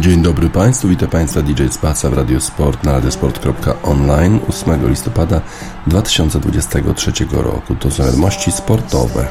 Dzień 0.00 0.22
dobry 0.22 0.50
Państwu, 0.50 0.88
witam 0.88 1.08
Państwa 1.08 1.42
DJ 1.42 1.68
Spaca 1.70 2.10
w 2.10 2.12
Radio 2.12 2.40
Sport 2.40 2.84
na 2.84 2.92
radiosport.online 2.92 4.40
8 4.48 4.88
listopada 4.90 5.40
2023 5.86 7.12
roku. 7.32 7.74
To 7.74 7.90
są 7.90 8.04
wiadomości 8.04 8.52
sportowe. 8.52 9.28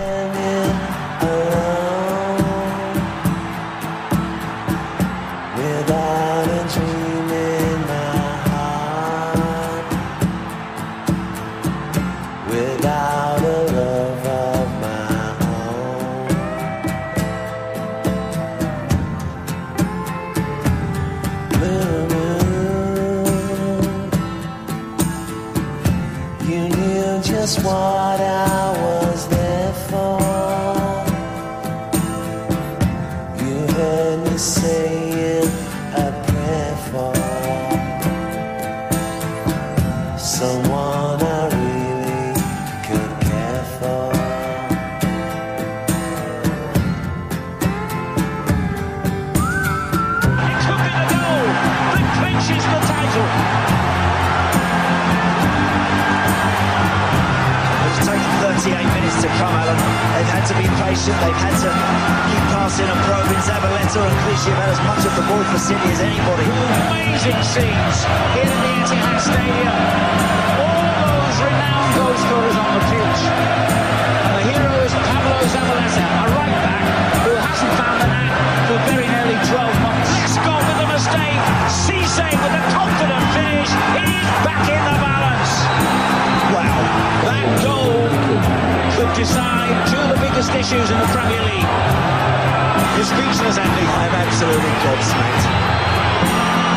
You're 92.97 93.05
speechless, 93.05 93.57
Andy. 93.59 93.85
I'm 93.85 94.09
absolutely 94.09 94.73
gobsmacked. 94.81 95.45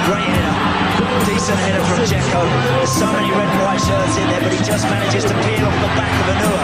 Great 0.04 0.28
header. 0.28 0.52
Decent 1.24 1.56
header 1.58 1.82
from 1.82 2.04
Jekko. 2.04 2.44
There's 2.76 2.92
so 2.92 3.10
many 3.10 3.30
red 3.30 3.48
and 3.48 3.62
white 3.64 3.80
shirts 3.80 4.18
in 4.18 4.28
there, 4.28 4.42
but 4.42 4.52
he 4.52 4.58
just 4.58 4.84
manages 4.84 5.24
to 5.24 5.32
peel 5.32 5.64
off 5.64 5.80
the 5.80 5.88
back 5.96 6.12
of 6.20 6.26
Anua. 6.36 6.60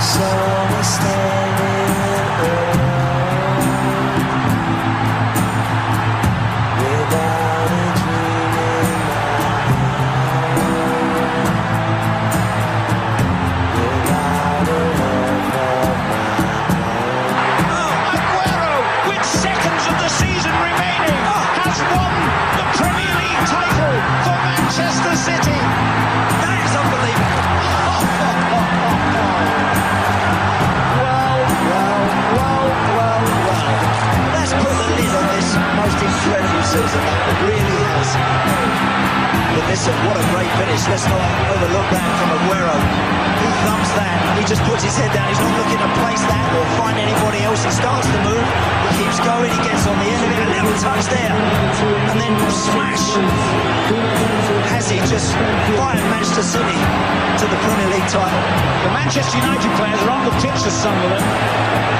So 0.00 0.24
we're 0.72 0.82
standing 0.82 2.85
season 36.76 37.00
that 37.00 37.40
really 37.48 37.78
has. 37.88 38.10
But 39.56 39.64
listen, 39.72 39.94
what 40.04 40.16
a 40.20 40.24
great 40.28 40.52
finish. 40.60 40.84
Let's 40.92 41.08
not 41.08 41.24
overlook 41.48 41.88
that 41.88 42.04
from 42.20 42.28
Aguero 42.36 43.55
loves 43.66 43.90
that. 43.98 44.38
He 44.38 44.44
just 44.46 44.62
puts 44.64 44.86
his 44.86 44.94
head 44.94 45.10
down. 45.10 45.26
He's 45.26 45.42
not 45.42 45.54
looking 45.58 45.80
to 45.82 45.90
place 45.98 46.22
that 46.30 46.46
or 46.54 46.64
find 46.78 46.96
anybody 46.96 47.42
else. 47.42 47.66
He 47.66 47.72
starts 47.74 48.06
to 48.06 48.18
move. 48.22 48.46
He 48.86 49.02
keeps 49.02 49.18
going. 49.18 49.50
He 49.50 49.60
gets 49.66 49.84
on 49.90 49.98
the 49.98 50.08
end 50.08 50.22
of 50.22 50.30
it. 50.30 50.38
A 50.38 50.48
little 50.54 50.76
touch 50.78 51.04
there. 51.10 51.34
And 51.34 52.16
then 52.16 52.32
smash. 52.54 53.18
Has 54.70 54.86
he 54.88 54.98
just 55.10 55.34
fired 55.74 55.98
Manchester 56.12 56.46
City 56.46 56.78
to 57.42 57.44
the 57.50 57.58
Premier 57.64 57.88
League 57.90 58.08
title? 58.08 58.42
The 58.86 58.92
Manchester 58.94 59.36
United 59.42 59.70
players 59.74 60.00
are 60.06 60.14
on 60.14 60.22
the 60.24 60.34
pitch 60.38 60.62
of 60.62 60.74
them. 60.84 60.96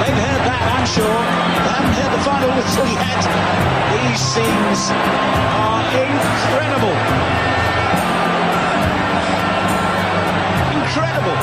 They've 0.01 0.15
heard 0.15 0.43
that, 0.47 0.63
I'm 0.71 0.87
sure. 0.87 1.19
They 1.67 1.73
haven't 1.73 1.95
heard 1.99 2.13
the 2.15 2.23
final 2.23 2.49
whistle 2.55 2.87
yet. 2.87 3.23
These 3.91 4.21
scenes 4.23 4.81
are 4.93 5.83
incredible. 5.99 7.66
Man 11.27 11.35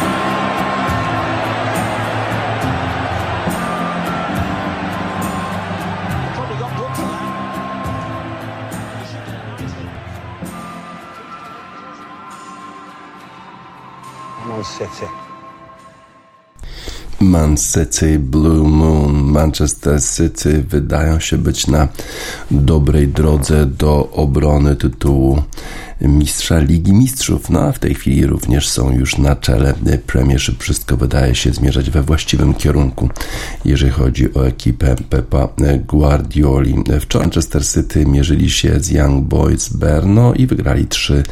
City 14.63 15.07
Man 17.21 17.57
City. 17.57 18.17
Blue 18.17 18.65
Moon 18.65 19.33
Manchester 19.33 19.74
City 20.17 20.65
wydają 20.69 21.21
się 21.21 21.39
być 21.39 21.67
na 21.67 21.89
dobrej 22.51 23.09
drodze 23.09 23.67
do 23.67 24.11
obrony 24.13 24.77
tytułu 24.77 25.43
mistrza 26.01 26.59
Ligi 26.59 26.93
Mistrzów. 26.93 27.51
No 27.51 27.61
a 27.61 27.73
w 27.73 27.79
tej 27.79 27.95
chwili 27.95 28.27
również 28.27 28.69
są 28.69 28.93
już 28.93 29.19
na 29.19 29.37
czele 29.37 29.75
Premiership. 30.07 30.63
Wszystko 30.63 30.97
wydaje 30.97 31.35
się 31.35 31.53
zmierzać 31.53 31.91
we 31.91 32.03
właściwym 32.03 32.55
kierunku, 32.55 33.09
jeżeli 33.65 33.93
chodzi 33.93 34.35
o 34.35 34.47
ekipę 34.47 34.97
Pepa 35.11 35.49
Guardioli. 35.89 36.75
Wczoraj 37.01 37.27
Manchester 37.27 37.67
City 37.67 38.07
mierzyli 38.07 38.51
się 38.51 38.81
z 38.81 38.91
Young 38.91 39.25
Boys 39.25 39.69
Berno 39.69 40.35
i 40.35 40.47
wygrali 40.47 40.87
3 40.87 41.23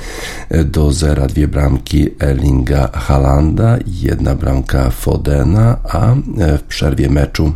do 0.64 0.92
0. 0.92 1.26
Dwie 1.26 1.48
bramki 1.48 2.08
Erlinga 2.20 2.88
Halanda 2.92 3.76
i 3.76 4.00
jedna 4.00 4.34
bramka 4.34 4.90
Fodena, 4.90 5.76
a 5.84 6.14
w 6.58 6.62
przerwie 6.62 7.10
meczu 7.10 7.54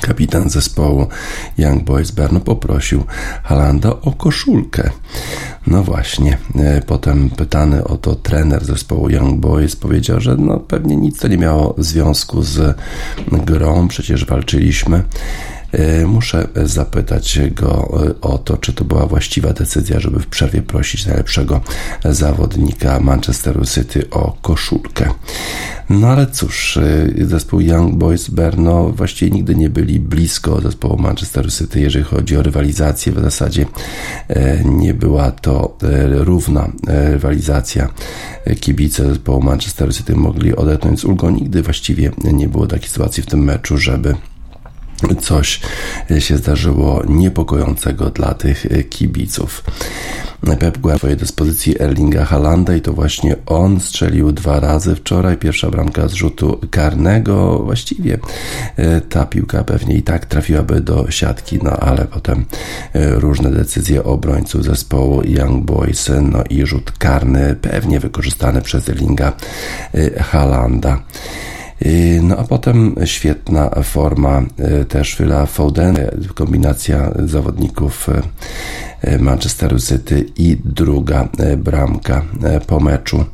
Kapitan 0.00 0.50
zespołu 0.50 1.06
Young 1.58 1.84
Boys 1.84 2.10
Berno 2.10 2.40
poprosił 2.40 3.04
Halanda 3.42 3.90
o 3.90 4.12
koszulkę. 4.12 4.90
No 5.66 5.82
właśnie, 5.82 6.38
e, 6.56 6.82
potem 6.82 7.30
pytany 7.30 7.84
o 7.84 7.96
to 7.96 8.14
trener 8.14 8.64
zespołu 8.64 9.10
Young 9.10 9.40
Boys 9.40 9.76
powiedział, 9.76 10.20
że 10.20 10.36
no 10.36 10.60
pewnie 10.60 10.96
nic 10.96 11.18
to 11.18 11.28
nie 11.28 11.38
miało 11.38 11.74
związku 11.78 12.42
z 12.42 12.76
grą, 13.32 13.88
przecież 13.88 14.24
walczyliśmy. 14.24 15.04
E, 15.74 16.06
muszę 16.06 16.48
zapytać 16.64 17.38
go 17.50 18.00
e, 18.06 18.20
o 18.20 18.38
to, 18.38 18.56
czy 18.56 18.72
to 18.72 18.84
była 18.84 19.06
właściwa 19.06 19.52
decyzja, 19.52 20.00
żeby 20.00 20.20
w 20.20 20.26
przerwie 20.26 20.62
prosić 20.62 21.06
najlepszego 21.06 21.60
zawodnika 22.04 23.00
Manchesteru 23.00 23.64
City 23.64 24.10
o 24.10 24.36
koszulkę. 24.42 25.10
No 25.90 26.08
ale 26.08 26.26
cóż, 26.26 26.76
e, 26.76 27.26
zespół 27.26 27.60
Young 27.60 27.94
Boys 27.94 28.30
Berno 28.30 28.88
właściwie 28.88 29.30
nigdy 29.30 29.54
nie 29.54 29.70
byli 29.70 30.00
blisko 30.00 30.60
zespołu 30.60 30.98
Manchesteru 30.98 31.50
City, 31.50 31.80
jeżeli 31.80 32.04
chodzi 32.04 32.36
o 32.36 32.42
rywalizację. 32.42 33.12
W 33.12 33.20
zasadzie 33.20 33.66
nie 34.64 34.94
była 34.94 35.30
to 35.30 35.76
równa 36.10 36.72
rywalizacja. 36.86 37.88
Kibice 38.60 39.06
zespołu 39.06 39.42
Manchesteru 39.42 39.92
City 39.92 40.14
mogli 40.16 40.56
odetchnąć 40.56 41.00
z 41.00 41.04
ulgą. 41.04 41.30
Nigdy 41.30 41.62
właściwie 41.62 42.10
nie 42.24 42.48
było 42.48 42.66
takiej 42.66 42.88
sytuacji 42.88 43.22
w 43.22 43.26
tym 43.26 43.44
meczu, 43.44 43.78
żeby 43.78 44.14
coś 45.20 45.60
się 46.18 46.36
zdarzyło 46.36 47.02
niepokojącego 47.08 48.10
dla 48.10 48.34
tych 48.34 48.66
kibiców. 48.90 49.64
Pep 50.44 50.78
Guardiola 50.78 50.98
swojej 50.98 51.16
dyspozycji 51.16 51.82
Erlinga 51.82 52.24
Halanda 52.24 52.74
i 52.74 52.80
to 52.80 52.92
właśnie 52.92 53.36
on 53.46 53.80
strzelił 53.80 54.32
dwa 54.32 54.60
razy 54.60 54.96
wczoraj. 54.96 55.36
Pierwsza 55.36 55.70
bramka 55.70 56.08
z 56.08 56.12
rzutu 56.12 56.60
karnego. 56.70 57.58
Właściwie 57.58 58.18
e, 58.76 59.00
ta 59.00 59.26
piłka 59.26 59.64
pewnie 59.64 59.94
i 59.96 60.02
tak 60.02 60.26
trafiłaby 60.26 60.80
do 60.80 61.10
siatki, 61.10 61.58
no 61.62 61.70
ale 61.70 62.04
potem 62.04 62.44
e, 62.92 63.10
różne 63.10 63.50
decyzje 63.50 64.04
obrońców 64.04 64.64
zespołu 64.64 65.22
Young 65.24 65.64
Boys, 65.64 66.10
no 66.22 66.44
i 66.50 66.66
rzut 66.66 66.92
karny 66.98 67.56
pewnie 67.62 68.00
wykorzystany 68.00 68.62
przez 68.62 68.88
Erlinga 68.88 69.32
e, 69.94 70.22
Halanda. 70.22 71.02
No 72.22 72.36
a 72.36 72.44
potem 72.44 72.94
świetna 73.04 73.70
forma 73.70 74.42
też 74.88 75.14
Phila 75.16 75.46
Foden, 75.46 75.96
kombinacja 76.34 77.10
zawodników 77.24 78.06
Manchesteru 79.18 79.78
City 79.78 80.26
i 80.36 80.56
druga 80.64 81.28
bramka 81.56 82.22
po 82.66 82.80
meczu. 82.80 83.24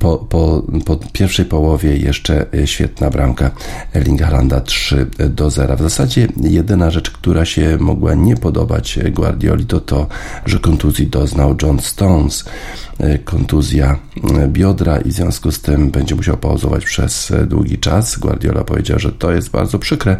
Po, 0.00 0.18
po, 0.18 0.62
po 0.84 0.96
pierwszej 1.12 1.44
połowie 1.44 1.96
jeszcze 1.96 2.46
świetna 2.64 3.10
bramka 3.10 3.50
Erlinga 3.94 4.26
Halanda 4.26 4.60
3 4.60 5.06
do 5.30 5.50
0. 5.50 5.76
W 5.76 5.82
zasadzie 5.82 6.28
jedyna 6.36 6.90
rzecz, 6.90 7.10
która 7.10 7.44
się 7.44 7.76
mogła 7.80 8.14
nie 8.14 8.36
podobać 8.36 8.98
Guardioli 9.10 9.66
to 9.66 9.80
to, 9.80 10.06
że 10.46 10.58
kontuzji 10.58 11.06
doznał 11.06 11.56
John 11.62 11.80
Stones. 11.80 12.44
Kontuzja 13.24 13.98
biodra 14.48 14.98
i 14.98 15.08
w 15.08 15.12
związku 15.12 15.52
z 15.52 15.60
tym 15.60 15.90
będzie 15.90 16.14
musiał 16.14 16.36
pauzować 16.36 16.84
przez 16.84 17.32
długi 17.46 17.78
czas. 17.78 18.18
Guardiola 18.18 18.64
powiedział, 18.64 18.98
że 18.98 19.12
to 19.12 19.32
jest 19.32 19.50
bardzo 19.50 19.78
przykre, 19.78 20.16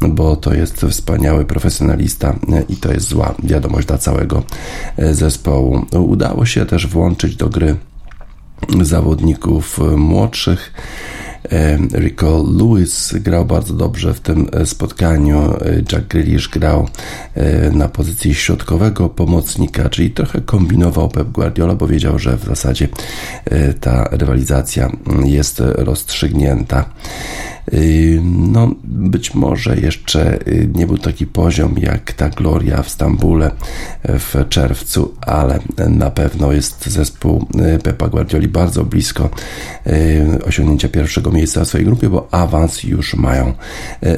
bo 0.00 0.36
to 0.36 0.54
jest 0.54 0.80
wspaniały 0.90 1.44
profesjonalista 1.44 2.38
i 2.68 2.76
to 2.76 2.92
jest 2.92 3.08
zła 3.08 3.34
wiadomość 3.42 3.86
dla 3.86 3.98
całego 3.98 4.42
zespołu. 5.12 5.86
Udało 5.92 6.46
się 6.46 6.66
też 6.66 6.86
włączyć 6.86 7.36
do 7.36 7.48
gry 7.48 7.76
zawodników 8.82 9.78
młodszych. 9.96 10.72
Rico 11.94 12.44
Lewis 12.58 13.14
grał 13.20 13.44
bardzo 13.44 13.74
dobrze 13.74 14.14
w 14.14 14.20
tym 14.20 14.48
spotkaniu. 14.64 15.54
Jack 15.92 16.06
Grealish 16.06 16.48
grał 16.48 16.88
e, 17.34 17.70
na 17.70 17.88
pozycji 17.88 18.34
środkowego 18.34 19.08
pomocnika, 19.08 19.88
czyli 19.88 20.10
trochę 20.10 20.40
kombinował 20.40 21.08
Pep 21.08 21.28
Guardiola, 21.28 21.74
bo 21.74 21.86
wiedział, 21.86 22.18
że 22.18 22.36
w 22.36 22.44
zasadzie 22.44 22.88
e, 23.44 23.74
ta 23.74 24.08
rywalizacja 24.10 24.90
jest 25.24 25.60
rozstrzygnięta. 25.60 26.84
No, 28.52 28.74
być 28.84 29.34
może 29.34 29.76
jeszcze 29.76 30.38
nie 30.74 30.86
był 30.86 30.98
taki 30.98 31.26
poziom 31.26 31.74
jak 31.78 32.12
ta 32.12 32.28
Gloria 32.28 32.82
w 32.82 32.88
Stambule 32.88 33.50
w 34.04 34.48
czerwcu, 34.48 35.14
ale 35.20 35.58
na 35.88 36.10
pewno 36.10 36.52
jest 36.52 36.86
zespół 36.86 37.46
Pepa 37.82 38.08
Guardioli 38.08 38.48
bardzo 38.48 38.84
blisko 38.84 39.30
osiągnięcia 40.46 40.88
pierwszego 40.88 41.30
miejsca 41.38 41.64
w 41.64 41.68
swojej 41.68 41.86
grupie, 41.86 42.08
bo 42.08 42.28
awans 42.30 42.82
już 42.82 43.14
mają 43.14 43.54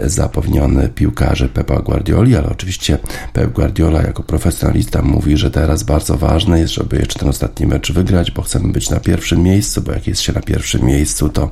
zapewniony 0.05 0.89
piłkarze 0.89 1.49
Pepa 1.49 1.81
Guardioli, 1.81 2.37
ale 2.37 2.49
oczywiście 2.49 2.99
Pep 3.33 3.53
Guardiola 3.53 4.03
jako 4.03 4.23
profesjonalista 4.23 5.03
mówi, 5.03 5.37
że 5.37 5.51
teraz 5.51 5.83
bardzo 5.83 6.17
ważne 6.17 6.61
jest, 6.61 6.73
żeby 6.75 6.97
jeszcze 6.97 7.19
ten 7.19 7.29
ostatni 7.29 7.67
mecz 7.67 7.93
wygrać, 7.93 8.31
bo 8.31 8.43
chcemy 8.43 8.73
być 8.73 8.91
na 8.91 9.01
pierwszym 9.01 9.43
miejscu, 9.43 9.83
bo 9.83 9.93
jak 9.93 10.07
jest 10.07 10.21
się 10.21 10.33
na 10.33 10.41
pierwszym 10.41 10.85
miejscu, 10.85 11.29
to 11.29 11.51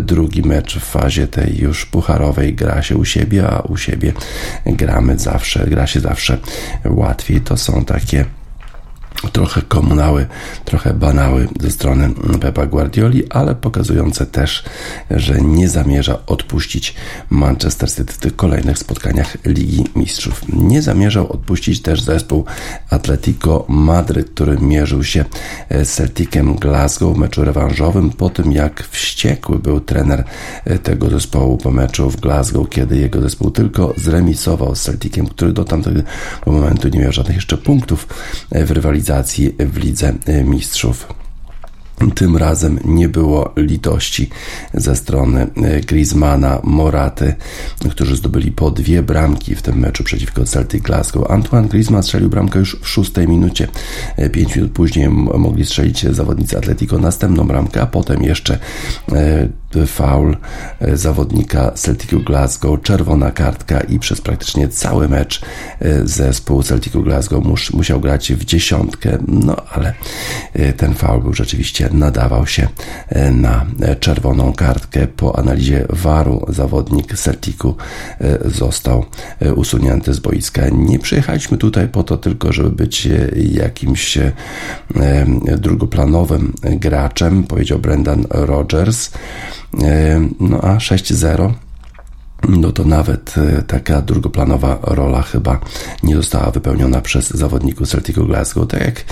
drugi 0.00 0.42
mecz 0.42 0.78
w 0.78 0.84
fazie 0.84 1.26
tej 1.26 1.58
już 1.58 1.86
pucharowej 1.86 2.54
gra 2.54 2.82
się 2.82 2.96
u 2.96 3.04
siebie, 3.04 3.48
a 3.48 3.60
u 3.60 3.76
siebie 3.76 4.12
gramy 4.66 5.18
zawsze, 5.18 5.66
gra 5.66 5.86
się 5.86 6.00
zawsze 6.00 6.38
łatwiej. 6.84 7.40
To 7.40 7.56
są 7.56 7.84
takie 7.84 8.24
trochę 9.32 9.62
komunały, 9.62 10.26
trochę 10.64 10.94
banały 10.94 11.48
ze 11.60 11.70
strony 11.70 12.10
Pepa 12.40 12.66
Guardioli, 12.66 13.28
ale 13.30 13.54
pokazujące 13.54 14.26
też, 14.26 14.64
że 15.10 15.40
nie 15.40 15.68
zamierza 15.68 16.18
odpuścić 16.26 16.94
Manchester 17.30 17.90
City 17.90 18.12
w 18.12 18.18
tych 18.18 18.36
kolejnych 18.36 18.78
spotkaniach 18.78 19.36
Ligi 19.44 19.84
Mistrzów. 19.96 20.42
Nie 20.48 20.82
zamierzał 20.82 21.32
odpuścić 21.32 21.82
też 21.82 22.02
zespół 22.02 22.44
Atletico 22.90 23.64
Madryt, 23.68 24.30
który 24.30 24.58
mierzył 24.58 25.04
się 25.04 25.24
z 25.70 25.88
Celticem 25.88 26.54
Glasgow 26.54 27.16
w 27.16 27.18
meczu 27.18 27.44
rewanżowym 27.44 28.10
po 28.10 28.30
tym, 28.30 28.52
jak 28.52 28.82
wściekły 28.90 29.58
był 29.58 29.80
trener 29.80 30.24
tego 30.82 31.10
zespołu 31.10 31.58
po 31.58 31.70
meczu 31.70 32.10
w 32.10 32.20
Glasgow, 32.20 32.68
kiedy 32.68 32.96
jego 32.96 33.20
zespół 33.20 33.50
tylko 33.50 33.94
zremisował 33.96 34.74
z 34.74 34.82
Celticiem, 34.82 35.26
który 35.26 35.52
do 35.52 35.64
tamtego 35.64 36.00
momentu 36.46 36.88
nie 36.88 37.00
miał 37.00 37.12
żadnych 37.12 37.36
jeszcze 37.36 37.56
punktów 37.56 38.08
w 38.50 38.70
rywalizacji 38.70 39.03
rywalizacji 39.04 39.54
w 39.58 39.76
Lidze 39.76 40.14
Mistrzów. 40.44 41.08
Tym 42.14 42.36
razem 42.36 42.78
nie 42.84 43.08
było 43.08 43.52
litości 43.56 44.30
ze 44.74 44.96
strony 44.96 45.46
Griezmana, 45.86 46.60
Moraty, 46.62 47.34
którzy 47.90 48.16
zdobyli 48.16 48.52
po 48.52 48.70
dwie 48.70 49.02
bramki 49.02 49.54
w 49.54 49.62
tym 49.62 49.78
meczu 49.78 50.04
przeciwko 50.04 50.44
Celtic 50.44 50.82
Glasgow. 50.82 51.30
Antoine 51.30 51.68
Griezmann 51.68 52.02
strzelił 52.02 52.28
bramkę 52.28 52.58
już 52.58 52.76
w 52.80 52.88
szóstej 52.88 53.28
minucie. 53.28 53.68
Pięć 54.32 54.56
minut 54.56 54.72
później 54.72 55.08
mogli 55.08 55.66
strzelić 55.66 56.06
zawodnicy 56.06 56.58
Atletico 56.58 56.98
następną 56.98 57.46
bramkę, 57.46 57.82
a 57.82 57.86
potem 57.86 58.22
jeszcze 58.22 58.58
e, 59.12 59.48
faul 59.86 60.36
e, 60.80 60.96
zawodnika 60.96 61.70
Celticu 61.70 62.20
Glasgow, 62.20 62.82
czerwona 62.82 63.30
kartka 63.30 63.80
i 63.80 63.98
przez 63.98 64.20
praktycznie 64.20 64.68
cały 64.68 65.08
mecz 65.08 65.40
e, 65.80 66.08
zespół 66.08 66.62
Celticu 66.62 67.02
Glasgow 67.02 67.44
mus, 67.44 67.72
musiał 67.72 68.00
grać 68.00 68.32
w 68.32 68.44
dziesiątkę, 68.44 69.18
no 69.28 69.56
ale 69.72 69.94
e, 70.52 70.72
ten 70.72 70.94
faul 70.94 71.22
był 71.22 71.32
rzeczywiście 71.32 71.88
nadawał 71.92 72.46
się 72.46 72.68
na 73.32 73.66
czerwoną 74.00 74.52
kartkę. 74.52 75.06
Po 75.06 75.38
analizie 75.38 75.86
waru 75.88 76.46
zawodnik 76.48 77.18
Celticu 77.18 77.76
został 78.44 79.04
usunięty 79.56 80.14
z 80.14 80.20
boiska. 80.20 80.62
Nie 80.72 80.98
przyjechaliśmy 80.98 81.58
tutaj 81.58 81.88
po 81.88 82.02
to 82.02 82.16
tylko, 82.16 82.52
żeby 82.52 82.70
być 82.70 83.08
jakimś 83.36 84.18
drugoplanowym 85.58 86.52
graczem, 86.62 87.44
powiedział 87.44 87.78
Brendan 87.78 88.24
Rogers. 88.30 89.10
E, 89.82 90.18
no 90.38 90.58
a 90.58 90.76
6-0 90.78 91.63
no 92.48 92.72
to 92.72 92.84
nawet 92.84 93.34
e, 93.38 93.62
taka 93.62 94.00
drugoplanowa 94.00 94.78
rola 94.82 95.22
chyba 95.22 95.60
nie 96.02 96.16
została 96.16 96.50
wypełniona 96.50 97.00
przez 97.00 97.30
zawodników 97.30 97.88
Celticu 97.88 98.26
Glasgow. 98.26 98.68
Tak 98.68 98.80
jak 98.80 99.04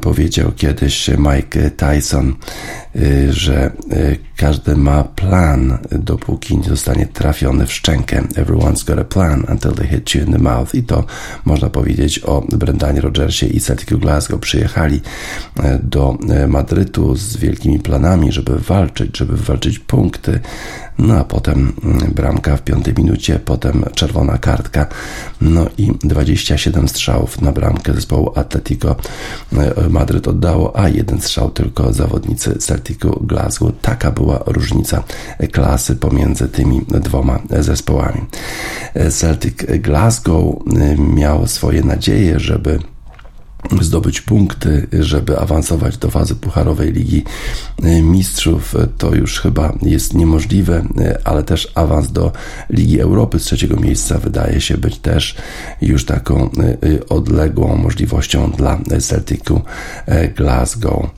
powiedział 0.00 0.52
kiedyś 0.56 1.10
Mike 1.18 1.70
Tyson, 1.70 2.34
e, 2.96 3.32
że 3.32 3.70
każdy 4.36 4.76
ma 4.76 5.04
plan, 5.04 5.78
dopóki 5.92 6.58
nie 6.58 6.68
zostanie 6.68 7.06
trafiony 7.06 7.66
w 7.66 7.72
szczękę. 7.72 8.22
Everyone's 8.22 8.86
got 8.86 8.98
a 8.98 9.04
plan 9.04 9.44
until 9.52 9.72
they 9.72 9.86
hit 9.86 10.14
you 10.14 10.20
in 10.26 10.32
the 10.32 10.38
mouth. 10.38 10.74
I 10.74 10.82
to 10.82 11.04
można 11.44 11.70
powiedzieć 11.70 12.18
o 12.18 12.40
Brendanie 12.40 13.00
Rogersie 13.00 13.46
i 13.46 13.60
Celticu 13.60 13.98
Glasgow. 13.98 14.40
Przyjechali 14.40 15.00
do 15.82 16.18
Madrytu 16.48 17.16
z 17.16 17.36
wielkimi 17.36 17.78
planami, 17.78 18.32
żeby 18.32 18.58
walczyć, 18.58 19.18
żeby 19.18 19.36
walczyć 19.36 19.78
punkty, 19.78 20.40
no 21.00 21.14
a 21.14 21.24
potem 21.24 21.72
mm, 21.84 22.12
bramka 22.14 22.56
w 22.56 22.62
piątej 22.62 22.94
minucie, 22.94 23.40
potem 23.44 23.84
czerwona 23.94 24.38
kartka, 24.38 24.86
no 25.40 25.66
i 25.78 25.92
27 26.04 26.88
strzałów 26.88 27.40
na 27.40 27.52
bramkę 27.52 27.94
zespołu 27.94 28.32
Atletico 28.34 28.96
e, 29.52 29.88
Madryt 29.88 30.28
oddało, 30.28 30.78
a 30.78 30.88
jeden 30.88 31.20
strzał 31.20 31.50
tylko 31.50 31.92
zawodnicy 31.92 32.58
Celticu 32.58 33.20
Glasgow. 33.26 33.72
Taka 33.82 34.10
była 34.10 34.42
różnica 34.46 35.02
klasy 35.52 35.96
pomiędzy 35.96 36.48
tymi 36.48 36.80
dwoma 36.88 37.38
zespołami. 37.60 38.20
E, 38.94 39.10
Celtic 39.10 39.54
Glasgow 39.80 40.54
e, 40.54 40.96
miał 40.96 41.46
swoje 41.46 41.82
nadzieje, 41.82 42.40
żeby 42.40 42.78
zdobyć 43.80 44.20
punkty, 44.20 44.86
żeby 45.00 45.38
awansować 45.38 45.96
do 45.98 46.10
fazy 46.10 46.34
pucharowej 46.34 46.92
Ligi 46.92 47.24
Mistrzów. 48.02 48.74
To 48.98 49.14
już 49.14 49.40
chyba 49.40 49.72
jest 49.82 50.14
niemożliwe, 50.14 50.84
ale 51.24 51.42
też 51.42 51.72
awans 51.74 52.12
do 52.12 52.32
Ligi 52.70 53.00
Europy 53.00 53.38
z 53.38 53.42
trzeciego 53.42 53.76
miejsca 53.76 54.18
wydaje 54.18 54.60
się 54.60 54.78
być 54.78 54.98
też 54.98 55.36
już 55.82 56.04
taką 56.04 56.50
odległą 57.08 57.76
możliwością 57.76 58.50
dla 58.50 58.78
Celticu 59.00 59.60
Glasgow. 60.36 61.10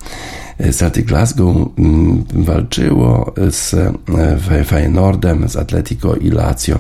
Celtic 0.73 1.07
Glasgow 1.07 1.57
mm, 1.79 2.25
walczyło 2.35 3.35
z 3.51 3.75
e, 3.75 4.65
Feyenoordem, 4.65 5.49
z 5.49 5.57
Atletico 5.57 6.17
i 6.17 6.31
Lazio. 6.31 6.79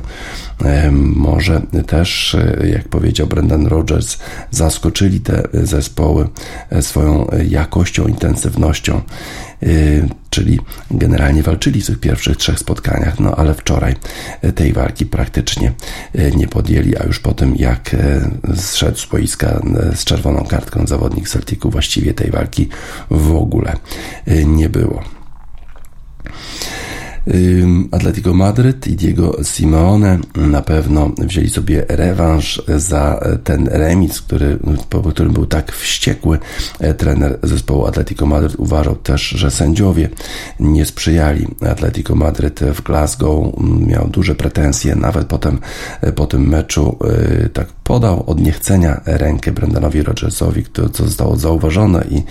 E, 0.64 0.90
może 0.92 1.60
też, 1.86 2.34
e, 2.34 2.68
jak 2.68 2.88
powiedział 2.88 3.26
Brendan 3.26 3.66
Rodgers, 3.66 4.18
zaskoczyli 4.50 5.20
te 5.20 5.48
zespoły 5.52 6.28
swoją 6.80 7.26
jakością, 7.48 8.06
intensywnością. 8.06 9.00
Czyli 10.30 10.60
generalnie 10.90 11.42
walczyli 11.42 11.82
w 11.82 11.86
tych 11.86 12.00
pierwszych 12.00 12.36
trzech 12.36 12.58
spotkaniach, 12.58 13.20
no 13.20 13.36
ale 13.36 13.54
wczoraj 13.54 13.94
tej 14.54 14.72
walki 14.72 15.06
praktycznie 15.06 15.72
nie 16.36 16.48
podjęli, 16.48 16.96
a 16.96 17.04
już 17.04 17.20
po 17.20 17.34
tym 17.34 17.56
jak 17.56 17.96
zszedł 18.56 18.98
z 18.98 19.06
boiska 19.06 19.62
z 19.94 20.04
czerwoną 20.04 20.44
kartką 20.44 20.86
zawodnik 20.86 21.28
Celticu, 21.28 21.70
właściwie 21.70 22.14
tej 22.14 22.30
walki 22.30 22.68
w 23.10 23.36
ogóle 23.36 23.76
nie 24.46 24.68
było. 24.68 25.02
Atletico 27.90 28.34
Madryt 28.34 28.86
i 28.86 28.96
Diego 28.96 29.36
Simeone 29.42 30.18
na 30.36 30.62
pewno 30.62 31.10
wzięli 31.18 31.50
sobie 31.50 31.84
rewanż 31.88 32.62
za 32.76 33.20
ten 33.44 33.68
remis, 33.68 34.20
który, 34.20 34.58
po 34.88 35.02
którym 35.02 35.32
był 35.32 35.46
tak 35.46 35.72
wściekły 35.72 36.38
trener 36.98 37.38
zespołu 37.42 37.86
Atletico 37.86 38.26
Madryt. 38.26 38.54
Uważał 38.54 38.96
też, 38.96 39.22
że 39.22 39.50
sędziowie 39.50 40.08
nie 40.60 40.86
sprzyjali. 40.86 41.46
Atletico 41.70 42.14
Madryt 42.14 42.60
w 42.60 42.82
Glasgow 42.82 43.54
miał 43.86 44.08
duże 44.08 44.34
pretensje, 44.34 44.96
nawet 44.96 45.26
potem 45.26 45.58
po 46.14 46.26
tym 46.26 46.48
meczu 46.48 46.96
y, 47.44 47.48
tak 47.48 47.66
podał 47.84 48.30
od 48.30 48.40
niechcenia 48.40 49.00
rękę 49.04 49.52
Brendanowi 49.52 50.02
Rodgersowi, 50.02 50.64
co 50.92 51.04
zostało 51.04 51.36
zauważone 51.36 52.04
i 52.10 52.22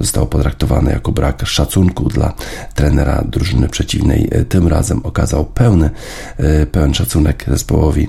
zostało 0.00 0.26
potraktowane 0.26 0.92
jako 0.92 1.12
brak 1.12 1.46
szacunku 1.46 2.08
dla 2.08 2.34
trenera 2.74 3.24
drużyny 3.28 3.68
przeciwnej 3.68 4.30
tym 4.48 4.68
razem 4.68 5.00
okazał 5.04 5.44
pełny, 5.44 5.90
e, 6.36 6.66
pełen 6.66 6.94
szacunek 6.94 7.44
zespołowi 7.48 8.08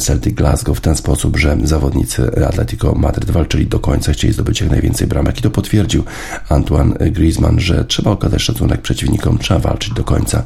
Celtic 0.00 0.34
Glasgow 0.34 0.78
w 0.78 0.80
ten 0.80 0.96
sposób, 0.96 1.36
że 1.36 1.56
zawodnicy 1.64 2.46
Atletico 2.46 2.94
Madryt 2.94 3.30
walczyli 3.30 3.66
do 3.66 3.80
końca, 3.80 4.12
chcieli 4.12 4.34
zdobyć 4.34 4.60
jak 4.60 4.70
najwięcej 4.70 5.06
bramek 5.06 5.38
i 5.38 5.42
to 5.42 5.50
potwierdził 5.50 6.04
Antoine 6.48 6.94
Griezmann, 7.10 7.60
że 7.60 7.84
trzeba 7.84 8.10
okazać 8.10 8.42
szacunek 8.42 8.80
przeciwnikom, 8.80 9.38
trzeba 9.38 9.60
walczyć 9.60 9.94
do 9.94 10.04
końca, 10.04 10.42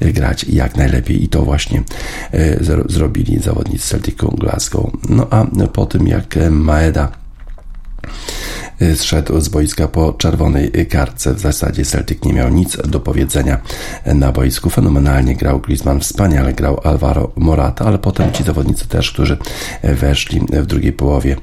e, 0.00 0.12
grać 0.12 0.44
jak 0.44 0.76
najlepiej 0.76 1.24
i 1.24 1.28
to 1.28 1.42
właśnie 1.42 1.82
e, 2.32 2.64
zrobili 2.88 3.38
zawodnicy 3.38 3.88
Celticu 3.88 4.36
Glasgow. 4.38 4.90
No 5.08 5.26
a 5.30 5.46
po 5.72 5.86
tym 5.86 6.06
jak 6.06 6.38
Maeda 6.50 7.08
zszedł 8.94 9.40
z 9.40 9.48
boiska 9.48 9.88
po 9.88 10.12
czerwonej 10.12 10.86
kartce. 10.90 11.34
W 11.34 11.40
zasadzie 11.40 11.84
Celtic 11.84 12.24
nie 12.24 12.32
miał 12.32 12.48
nic 12.48 12.76
do 12.76 13.00
powiedzenia 13.00 13.60
na 14.06 14.32
boisku. 14.32 14.70
Fenomenalnie 14.70 15.36
grał 15.36 15.60
Griezmann, 15.60 16.00
wspaniale 16.00 16.52
grał 16.52 16.80
Alvaro 16.84 17.32
Morata, 17.36 17.84
ale 17.84 17.98
potem 17.98 18.32
ci 18.32 18.44
zawodnicy 18.44 18.88
też, 18.88 19.10
którzy 19.10 19.38
weszli 19.82 20.40
w 20.52 20.66
drugiej 20.66 20.92
połowie 20.92 21.36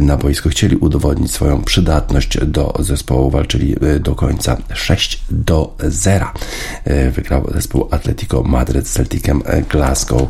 na 0.00 0.16
boisko, 0.16 0.48
chcieli 0.48 0.76
udowodnić 0.76 1.32
swoją 1.32 1.62
przydatność 1.62 2.38
do 2.46 2.74
zespołu, 2.78 3.30
walczyli 3.30 3.76
do 4.00 4.14
końca 4.14 4.56
6 4.74 5.24
do 5.30 5.76
0. 5.88 6.26
Wygrał 7.12 7.50
zespół 7.54 7.88
Atletico 7.90 8.42
Madryt 8.42 8.88
z 8.88 8.92
Celticem 8.92 9.42
Glasgow. 9.70 10.28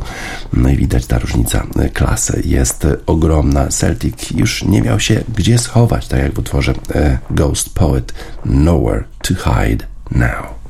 No 0.52 0.68
i 0.68 0.76
widać 0.76 1.06
ta 1.06 1.18
różnica 1.18 1.66
klasy 1.92 2.42
jest 2.44 2.86
ogromna. 3.06 3.68
Celtic 3.68 4.30
już 4.30 4.64
nie 4.64 4.82
miał 4.82 5.00
się 5.00 5.24
gdzie 5.36 5.58
schować, 5.58 6.08
tak 6.08 6.20
jak 6.20 6.32
w 6.32 6.38
utworze 6.52 7.18
Ghost 7.34 7.74
Poet 7.74 8.12
Nowhere 8.44 9.06
to 9.22 9.34
Hide 9.34 9.86
Now. 10.10 10.61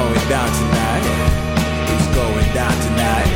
going 0.00 0.28
down 0.32 0.48
tonight. 0.60 1.04
It's 1.92 2.08
going 2.16 2.50
down 2.56 2.76
tonight. 2.88 3.32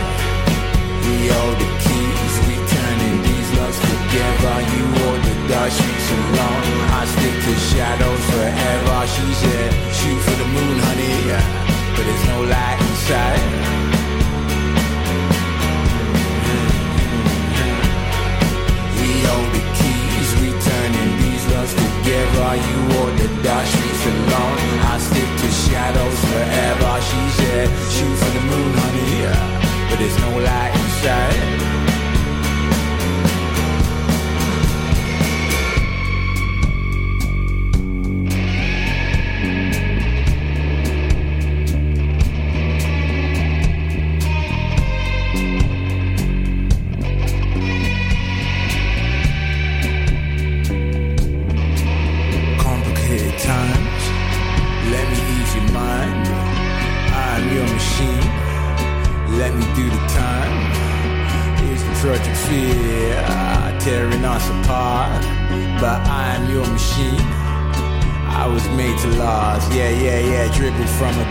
We 1.04 1.16
owe 1.40 1.54
the 1.60 1.68
keys, 1.84 2.34
we 2.48 2.56
turning 2.72 3.16
these 3.28 3.48
loves 3.58 3.78
together. 3.92 4.56
You 4.72 4.84
hold 4.96 5.20
the 5.28 5.34
dark 5.52 5.70
streets 5.76 6.08
alone. 6.16 6.64
I 6.98 7.02
stick 7.14 7.36
to 7.46 7.52
shadows 7.68 8.24
forever. 8.32 8.96
She 9.14 9.26
said, 9.42 9.70
shoot 9.98 10.20
for 10.26 10.36
the 10.40 10.48
moon, 10.56 10.76
honey. 10.88 11.16
But 11.94 12.04
there's 12.08 12.26
no 12.32 12.38
light 12.54 12.78
inside. 12.88 13.44
We 18.98 19.10
hold 19.28 19.50
the 19.56 19.64
keys, 19.78 20.28
we 20.40 20.48
turning 20.68 21.12
these 21.22 21.44
loves 21.52 21.74
together. 21.84 22.48
You 22.68 22.78
or 22.98 23.08
the 23.20 23.28
dark 23.44 23.66
streets 23.66 24.04
alone. 24.12 24.58
I 24.92 24.96
stick 24.98 25.23
shadows 25.68 26.20
forever. 26.30 26.92
She's 27.08 27.38
a 27.52 27.66
shoot 27.94 28.16
for 28.20 28.30
the 28.36 28.42
moon, 28.50 28.72
honey. 28.82 29.24
But 29.88 29.98
there's 29.98 30.18
no 30.18 30.30
light 30.38 30.72
inside. 30.82 31.73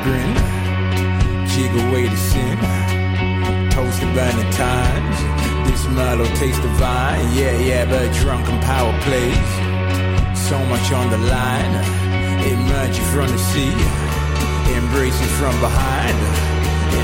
grin, 0.04 0.36
away 1.88 2.08
the 2.08 2.18
sin. 2.18 2.58
Toasted 3.72 4.12
by 4.14 4.30
the 4.40 4.48
times, 4.52 5.18
this 5.68 5.88
mellow 5.88 6.26
taste 6.36 6.62
divine. 6.62 7.24
Yeah, 7.34 7.58
yeah, 7.58 7.86
but 7.86 8.14
drunken 8.22 8.60
power 8.62 8.94
plays. 9.02 9.52
So 10.48 10.60
much 10.66 10.92
on 10.92 11.10
the 11.10 11.18
line, 11.18 11.74
emerging 12.54 13.08
from 13.14 13.28
the 13.32 13.42
sea, 13.52 13.74
embracing 14.78 15.32
from 15.40 15.56
behind, 15.62 16.18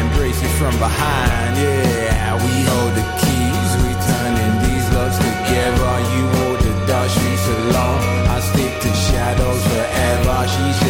embracing 0.03 0.53
from 0.59 0.75
behind. 0.77 1.55
Yeah, 1.57 2.35
we 2.35 2.53
hold 2.69 2.93
the 2.99 3.05
keys, 3.21 3.71
we 3.81 3.91
turning 4.11 4.53
these 4.65 4.87
loves 4.93 5.17
together. 5.17 5.93
You 6.13 6.23
hold 6.37 6.59
the 6.67 6.73
dark 6.85 7.09
streets 7.09 7.47
alone. 7.47 8.01
I 8.35 8.39
stick 8.41 8.73
to 8.83 8.91
shadows 8.93 9.63
forever. 9.71 10.37
She's 10.53 10.88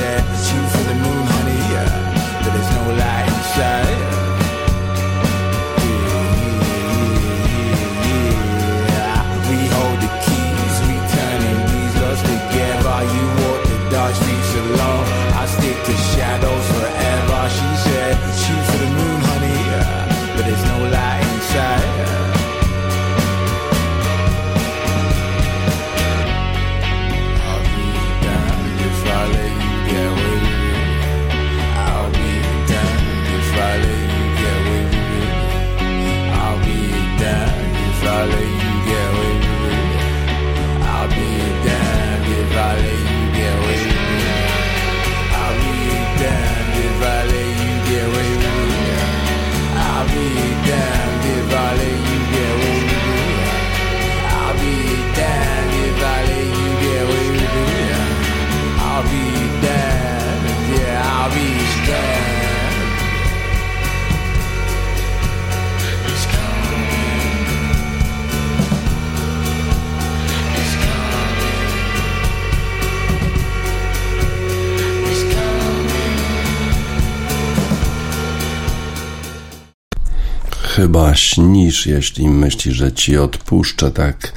śnisz, 81.19 81.87
jeśli 81.87 82.29
myślisz, 82.29 82.75
że 82.75 82.91
ci 82.91 83.17
odpuszczę, 83.17 83.91
tak 83.91 84.33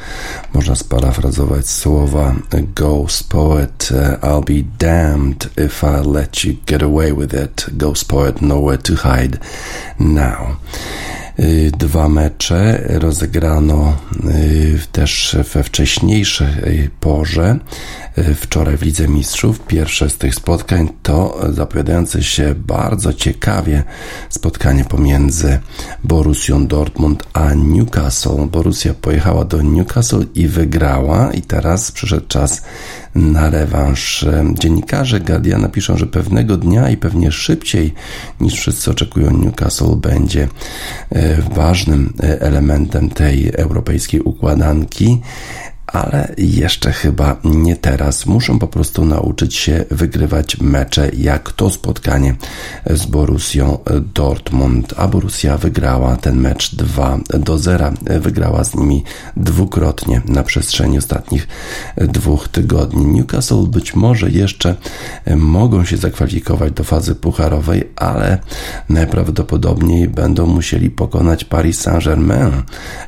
można 0.55 0.75
sparafrazować 0.75 1.69
słowa 1.69 2.35
Ghost 2.75 3.29
Poet. 3.29 3.89
I'll 4.23 4.45
be 4.45 4.63
damned 4.79 5.49
if 5.67 5.87
I 5.87 6.09
let 6.09 6.45
you 6.45 6.55
get 6.67 6.83
away 6.83 7.15
with 7.15 7.35
it. 7.45 7.67
Ghost 7.73 8.09
Poet, 8.09 8.43
nowhere 8.43 8.79
to 8.79 8.93
hide 8.97 9.39
now. 9.99 10.57
Y, 11.39 11.71
dwa 11.79 12.09
mecze 12.09 12.83
rozegrano 12.89 13.97
y, 14.25 14.79
też 14.93 15.37
we 15.55 15.63
wcześniejszej 15.63 16.91
porze. 17.01 17.59
Wczoraj 18.37 18.77
w 18.77 18.83
Lidze 18.83 19.09
Mistrzów 19.09 19.61
pierwsze 19.61 20.11
z 20.11 20.19
tych 20.19 20.35
spotkań 20.35 20.89
to 21.03 21.41
zapowiadające 21.53 22.23
się 22.23 22.55
bardzo 22.55 23.13
ciekawie 23.13 23.83
spotkanie 24.29 24.85
pomiędzy 24.85 25.61
Borussią 26.05 26.67
Dortmund 26.67 27.25
a 27.33 27.55
Newcastle. 27.55 28.47
Borussia 28.47 28.95
pojechała 28.95 29.45
do 29.45 29.63
Newcastle 29.63 30.25
i 30.35 30.49
wygrała 30.49 31.33
i 31.33 31.43
teraz 31.43 31.93
przyszedł 31.93 32.27
czas 32.29 32.63
na 33.15 33.51
rewanż. 33.51 34.27
Dziennikarze 34.55 35.21
Guardiana 35.21 35.69
piszą, 35.69 35.97
że 35.97 36.07
pewnego 36.07 36.57
dnia 36.57 36.91
i 36.91 36.97
pewnie 36.97 37.33
szybciej 37.33 37.95
niż 38.41 38.55
wszyscy 38.55 38.91
oczekują 38.91 39.31
Newcastle 39.31 39.97
będzie 39.97 40.49
e, 41.11 41.43
ważnym 41.43 42.13
e, 42.23 42.41
elementem 42.41 43.11
tej 43.11 43.53
europejskiej 43.55 44.21
układanki 44.21 45.21
ale 45.93 46.35
jeszcze 46.39 46.93
chyba 46.93 47.37
nie 47.45 47.77
teraz. 47.77 48.27
Muszą 48.27 48.59
po 48.59 48.69
prostu 48.69 49.05
nauczyć 49.05 49.55
się 49.55 49.85
wygrywać 49.91 50.61
mecze, 50.61 51.11
jak 51.17 51.53
to 51.53 51.71
spotkanie 51.71 52.35
z 52.91 53.07
Borussią 53.07 53.79
Dortmund. 54.15 54.95
A 54.97 55.09
Borussia 55.09 55.59
wygrała 55.59 56.17
ten 56.17 56.41
mecz 56.41 56.75
2 56.75 57.19
do 57.39 57.59
0. 57.59 57.93
Wygrała 58.21 58.65
z 58.65 58.75
nimi 58.75 59.05
dwukrotnie 59.37 60.23
na 60.27 60.43
przestrzeni 60.43 60.99
ostatnich 60.99 61.49
dwóch 61.97 62.49
tygodni. 62.49 63.07
Newcastle 63.07 63.67
być 63.67 63.95
może 63.95 64.31
jeszcze 64.31 64.77
mogą 65.37 65.85
się 65.85 65.97
zakwalifikować 65.97 66.73
do 66.73 66.85
fazy 66.85 67.15
pucharowej, 67.15 67.85
ale 67.97 68.39
najprawdopodobniej 68.89 70.09
będą 70.09 70.47
musieli 70.47 70.91
pokonać 70.91 71.45
Paris 71.45 71.81
Saint-Germain 71.81 72.63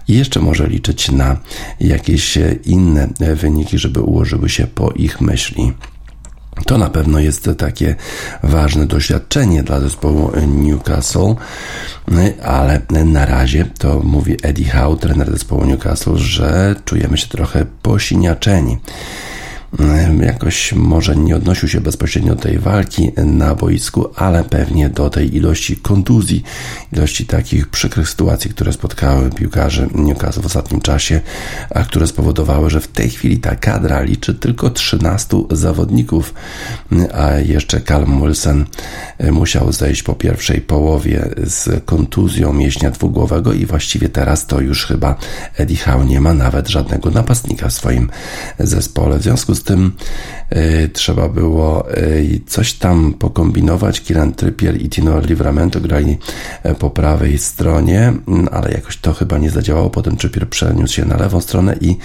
i 0.09 0.15
jeszcze 0.15 0.41
może 0.41 0.67
liczyć 0.69 1.11
na 1.11 1.37
jakieś 1.81 2.39
inne 2.65 2.74
wyniki, 3.35 3.79
żeby 3.79 4.01
ułożyły 4.01 4.49
się 4.49 4.67
po 4.67 4.91
ich 4.91 5.21
myśli. 5.21 5.73
To 6.67 6.79
na 6.79 6.91
pewno 6.91 7.19
jest 7.19 7.51
takie 7.59 7.95
ważne 8.43 8.87
doświadczenie 8.87 9.63
dla 9.63 9.81
zespołu 9.81 10.31
Newcastle, 10.47 11.35
ale 12.43 12.81
na 13.05 13.27
razie 13.27 13.67
to 13.79 14.01
mówi 14.05 14.37
Eddie 14.43 14.71
Howe, 14.71 14.97
trener 14.97 15.31
zespołu 15.31 15.65
Newcastle, 15.65 16.17
że 16.17 16.75
czujemy 16.85 17.19
się 17.19 17.27
trochę 17.27 17.67
posiniaczeni 17.83 18.79
jakoś 20.21 20.73
może 20.73 21.17
nie 21.17 21.37
odnosił 21.37 21.69
się 21.69 21.81
bezpośrednio 21.81 22.35
do 22.35 22.43
tej 22.43 22.59
walki 22.59 23.13
na 23.17 23.55
boisku, 23.55 24.07
ale 24.17 24.45
pewnie 24.45 24.89
do 24.89 25.11
tej 25.11 25.37
ilości 25.37 25.77
kontuzji, 25.77 26.43
ilości 26.93 27.27
takich 27.27 27.69
przykrych 27.69 28.09
sytuacji, 28.09 28.51
które 28.51 28.73
spotkały 28.73 29.31
piłkarzy 29.31 29.89
Newcastle 29.95 30.41
w 30.41 30.47
ostatnim 30.47 30.81
czasie, 30.81 31.21
a 31.71 31.83
które 31.83 32.07
spowodowały, 32.07 32.71
że 32.71 32.81
w 32.81 32.89
tej 32.89 33.11
chwili 33.11 33.39
ta 33.39 33.57
kadra 33.57 34.03
liczy 34.03 34.35
tylko 34.35 34.71
13 34.71 35.37
zawodników, 35.51 36.35
a 37.15 37.31
jeszcze 37.31 37.81
Calum 37.81 38.21
Wilson 38.21 38.65
musiał 39.33 39.73
zejść 39.73 40.03
po 40.03 40.15
pierwszej 40.15 40.61
połowie 40.61 41.29
z 41.45 41.85
kontuzją 41.85 42.53
mięśnia 42.53 42.91
dwugłowego 42.91 43.53
i 43.53 43.67
właściwie 43.67 44.09
teraz 44.09 44.47
to 44.47 44.61
już 44.61 44.87
chyba 44.87 45.17
Eddie 45.57 45.77
Howe 45.77 46.05
nie 46.05 46.21
ma 46.21 46.35
nawet 46.35 46.69
żadnego 46.69 47.11
napastnika 47.11 47.69
w 47.69 47.73
swoim 47.73 48.11
zespole. 48.59 49.19
W 49.19 49.23
związku 49.23 49.55
z 49.55 49.64
tym 49.65 49.93
y, 50.53 50.89
trzeba 50.89 51.29
było 51.29 51.97
y, 51.99 52.41
coś 52.47 52.73
tam 52.73 53.15
pokombinować. 53.15 54.01
Kieran 54.01 54.33
Trippier 54.33 54.83
i 54.83 54.89
Tino 54.89 55.21
Livramento 55.21 55.81
grali 55.81 56.19
e, 56.63 56.75
po 56.75 56.91
prawej 56.91 57.39
stronie, 57.39 58.13
mm, 58.29 58.49
ale 58.53 58.73
jakoś 58.73 58.97
to 58.97 59.15
chyba 59.15 59.39
nie 59.39 59.51
zadziałało. 59.51 59.91
Potem 59.91 60.17
Trippier 60.17 60.49
przeniósł 60.49 60.95
się 60.95 61.05
na 61.05 61.17
lewą 61.17 61.41
stronę 61.41 61.77
i 61.81 61.97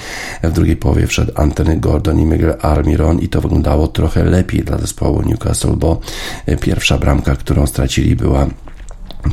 w 0.44 0.52
drugiej 0.52 0.76
połowie 0.76 1.08
wszedł 1.08 1.32
Anthony 1.36 1.78
Gordon 1.78 2.20
i 2.20 2.26
Miguel 2.26 2.56
Almiron 2.62 3.20
i 3.20 3.30
to 3.30 3.42
wyglądało 3.42 3.88
trochę 3.88 4.24
lepiej 4.24 4.64
dla 4.64 4.78
zespołu 4.78 5.22
Newcastle, 5.22 5.76
bo 5.78 6.00
e, 6.46 6.58
pierwsza 6.58 6.98
bramka, 6.98 7.36
którą 7.36 7.68
stracili 7.68 8.16
była 8.16 8.48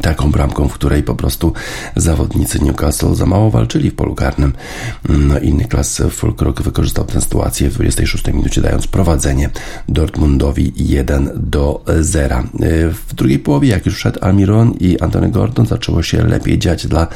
taką 0.03 0.31
bramką, 0.31 0.69
w 0.69 0.73
której 0.73 1.03
po 1.03 1.15
prostu 1.15 1.53
zawodnicy 1.97 2.65
Newcastle 2.65 3.15
za 3.15 3.27
mało 3.27 3.51
walczyli 3.51 3.91
w 3.91 3.95
polu 3.95 4.15
karnym. 4.15 4.53
No, 5.09 5.39
inny 5.39 5.65
klas 5.65 6.03
Fulkrok 6.11 6.63
wykorzystał 6.63 7.05
tę 7.05 7.21
sytuację 7.21 7.71
w 7.71 7.75
26 7.75 8.27
minucie, 8.27 8.61
dając 8.61 8.87
prowadzenie 8.87 9.51
Dortmundowi 9.89 10.73
1 10.77 11.31
do 11.35 11.85
0. 12.01 12.43
W 13.09 13.15
drugiej 13.15 13.39
połowie, 13.39 13.69
jak 13.69 13.87
już 13.87 13.97
wszedł 13.97 14.19
Almiron 14.23 14.75
i 14.81 15.01
Antony 15.01 15.31
Gordon, 15.31 15.67
zaczęło 15.67 16.03
się 16.03 16.25
lepiej 16.25 16.59
dziać 16.59 16.87
dla 16.87 17.07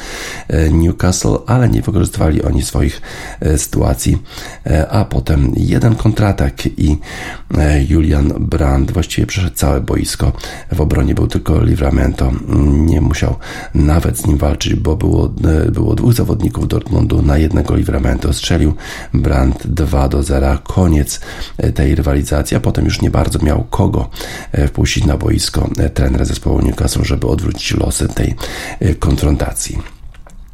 e, 0.49 0.71
Newcastle, 0.71 1.37
ale 1.47 1.69
nie 1.69 1.83
wykorzystywali 1.83 2.43
oni 2.43 2.63
swoich 2.63 3.03
e, 3.41 3.59
sytuacji. 3.59 4.19
E, 4.67 4.89
a 4.91 5.05
potem 5.05 5.53
jeden 5.57 5.95
kontratak 5.95 6.67
i 6.67 6.99
Julian 7.89 8.33
Brand 8.41 8.93
właściwie 8.93 9.27
przeszedł 9.27 9.57
całe 9.57 9.81
boisko. 9.81 10.33
W 10.73 10.81
obronie 10.81 11.15
był 11.15 11.27
tylko 11.27 11.65
Livramento 11.65 12.33
nie 12.61 13.01
musiał 13.01 13.37
nawet 13.75 14.19
z 14.19 14.27
nim 14.27 14.39
walczyć, 14.39 14.75
bo 14.75 14.97
było, 14.97 15.33
e, 15.67 15.71
było 15.71 15.95
dwóch 15.95 16.13
zawodników 16.13 16.69
Dortmundu 16.69 17.23
na 17.23 17.39
jednego 17.39 17.77
Livramento. 17.77 18.33
Strzelił 18.33 18.75
Brandt 19.15 19.67
2 19.67 20.09
do 20.09 20.23
0. 20.23 20.59
Koniec 20.65 21.21
e, 21.59 21.73
tej 21.73 21.95
rywalizacji, 21.95 22.57
a 22.57 22.61
potem 22.61 22.85
już 22.85 23.03
nie 23.03 23.11
bardzo 23.11 23.39
miał 23.39 23.65
kogo 23.71 24.11
e, 24.53 24.69
wpuścić 24.69 25.05
na 25.05 25.17
boisko 25.17 25.69
trener 25.95 26.27
zespołu 26.27 26.63
Newcastle, 26.63 27.05
żeby 27.05 27.27
odwrócić 27.27 27.75
losy 27.75 28.09
tej 28.09 28.35
konfrontacji. 28.99 30.00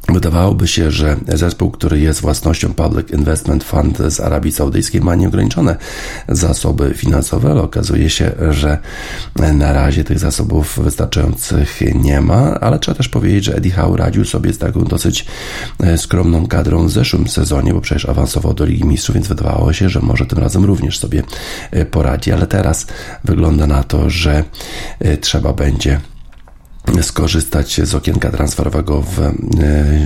Wydawałoby 0.09 0.67
się, 0.67 0.91
że 0.91 1.17
zespół, 1.27 1.71
który 1.71 1.99
jest 1.99 2.21
własnością 2.21 2.73
Public 2.73 3.11
Investment 3.11 3.63
Fund 3.63 3.97
z 3.97 4.19
Arabii 4.19 4.51
Saudyjskiej 4.51 5.01
ma 5.01 5.15
nieograniczone 5.15 5.75
zasoby 6.29 6.93
finansowe, 6.93 7.51
ale 7.51 7.61
okazuje 7.61 8.09
się, 8.09 8.31
że 8.49 8.77
na 9.53 9.73
razie 9.73 10.03
tych 10.03 10.19
zasobów 10.19 10.79
wystarczających 10.83 11.81
nie 11.95 12.21
ma, 12.21 12.59
ale 12.59 12.79
trzeba 12.79 12.97
też 12.97 13.09
powiedzieć, 13.09 13.43
że 13.43 13.55
Eddie 13.55 13.71
Howe 13.71 13.97
radził 13.97 14.25
sobie 14.25 14.53
z 14.53 14.57
taką 14.57 14.83
dosyć 14.83 15.25
e, 15.79 15.97
skromną 15.97 16.47
kadrą 16.47 16.87
w 16.87 16.91
zeszłym 16.91 17.27
sezonie, 17.27 17.73
bo 17.73 17.81
przecież 17.81 18.09
awansował 18.09 18.53
do 18.53 18.65
Ligi 18.65 18.85
Mistrzów, 18.85 19.15
więc 19.15 19.27
wydawało 19.27 19.73
się, 19.73 19.89
że 19.89 19.99
może 19.99 20.25
tym 20.25 20.39
razem 20.39 20.65
również 20.65 20.99
sobie 20.99 21.23
e, 21.71 21.85
poradzi, 21.85 22.31
ale 22.31 22.47
teraz 22.47 22.87
wygląda 23.23 23.67
na 23.67 23.83
to, 23.83 24.09
że 24.09 24.43
e, 24.99 25.17
trzeba 25.17 25.53
będzie 25.53 25.99
skorzystać 27.01 27.81
z 27.83 27.95
okienka 27.95 28.31
transferowego 28.31 29.01
w, 29.01 29.19
e, 29.19 29.33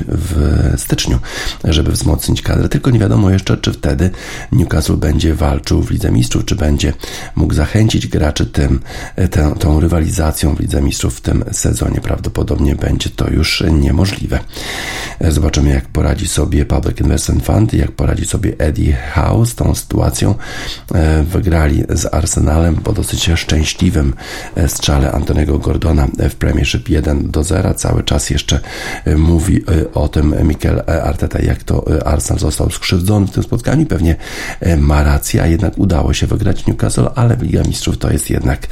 w 0.08 0.74
styczniu, 0.78 1.20
żeby 1.63 1.91
wzmocnić 1.91 2.41
kadrę. 2.41 2.70
Tylko 2.70 2.91
nie 2.91 3.00
wiadomo 3.00 3.30
jeszcze, 3.30 3.58
czy 3.58 3.74
wtedy 3.74 4.10
Newcastle 4.52 4.98
będzie 4.98 5.36
walczył 5.36 5.84
w 5.84 5.91
Lidze 5.91 6.12
Mistrzów, 6.12 6.46
czy 6.46 6.56
będzie 6.56 6.94
mógł 7.36 7.54
zachęcić 7.54 8.08
graczy 8.08 8.46
tym, 8.46 8.80
e, 9.15 9.28
tę, 9.28 9.54
tą 9.60 9.80
rywalizacją 9.80 10.56
w 10.56 10.60
Lidze 10.60 10.82
Mistrzów 10.82 11.17
w 11.17 11.22
tym 11.22 11.44
sezonie. 11.52 12.02
Prawdopodobnie 12.02 12.76
będzie 12.76 13.10
to 13.10 13.30
już 13.30 13.63
niemożliwe. 13.72 14.39
E, 15.20 15.32
zobaczymy, 15.32 15.70
jak 15.70 15.86
poradzi 15.86 16.28
sobie 16.28 16.65
Public 16.65 17.02
Investment 17.02 17.46
Fund, 17.46 17.74
jak 17.74 17.91
poradzi 17.91 18.26
sobie 18.26 18.54
Eddie 18.58 18.98
Howe 19.13 19.46
z 19.46 19.56
tą 19.56 19.76
sytuacją. 19.76 20.36
Wygrali 21.24 21.84
z 21.89 22.13
Arsenalem 22.13 22.76
po 22.76 22.94
dosyć 22.94 23.30
szczęśliwym 23.36 24.13
strzale 24.67 25.12
Antonego 25.12 25.60
Gordona 25.60 26.08
w 26.30 26.36
Premiership 26.36 26.71
Championship 26.72 26.90
1 26.90 27.32
do 27.32 27.44
0. 27.44 27.74
Cały 27.74 28.04
czas 28.04 28.30
jeszcze 28.30 28.60
e, 29.06 29.16
mówi 29.16 29.58
e, 29.58 29.94
o 29.94 30.08
tym 30.08 30.36
Mikel 30.44 30.84
Arteta, 31.04 31.40
jak 31.42 31.64
to 31.64 31.86
e, 31.98 32.08
Arsenal 32.08 32.40
został 32.40 32.72
skrzywdzony 32.72 33.28
w 33.28 33.32
tym 33.32 33.44
spotkaniu. 33.44 33.86
Pewnie 33.86 34.16
ma 34.78 35.04
rację, 35.04 35.42
a 35.42 35.48
jednak 35.48 35.78
udało 35.78 36.14
się 36.14 36.28
wygrać 36.28 36.68
Newcastle, 36.68 37.08
ale 37.16 37.38
Liga 37.42 37.64
Mistrzów 37.64 37.98
to 37.98 38.12
jest 38.12 38.30
jednak 38.30 38.68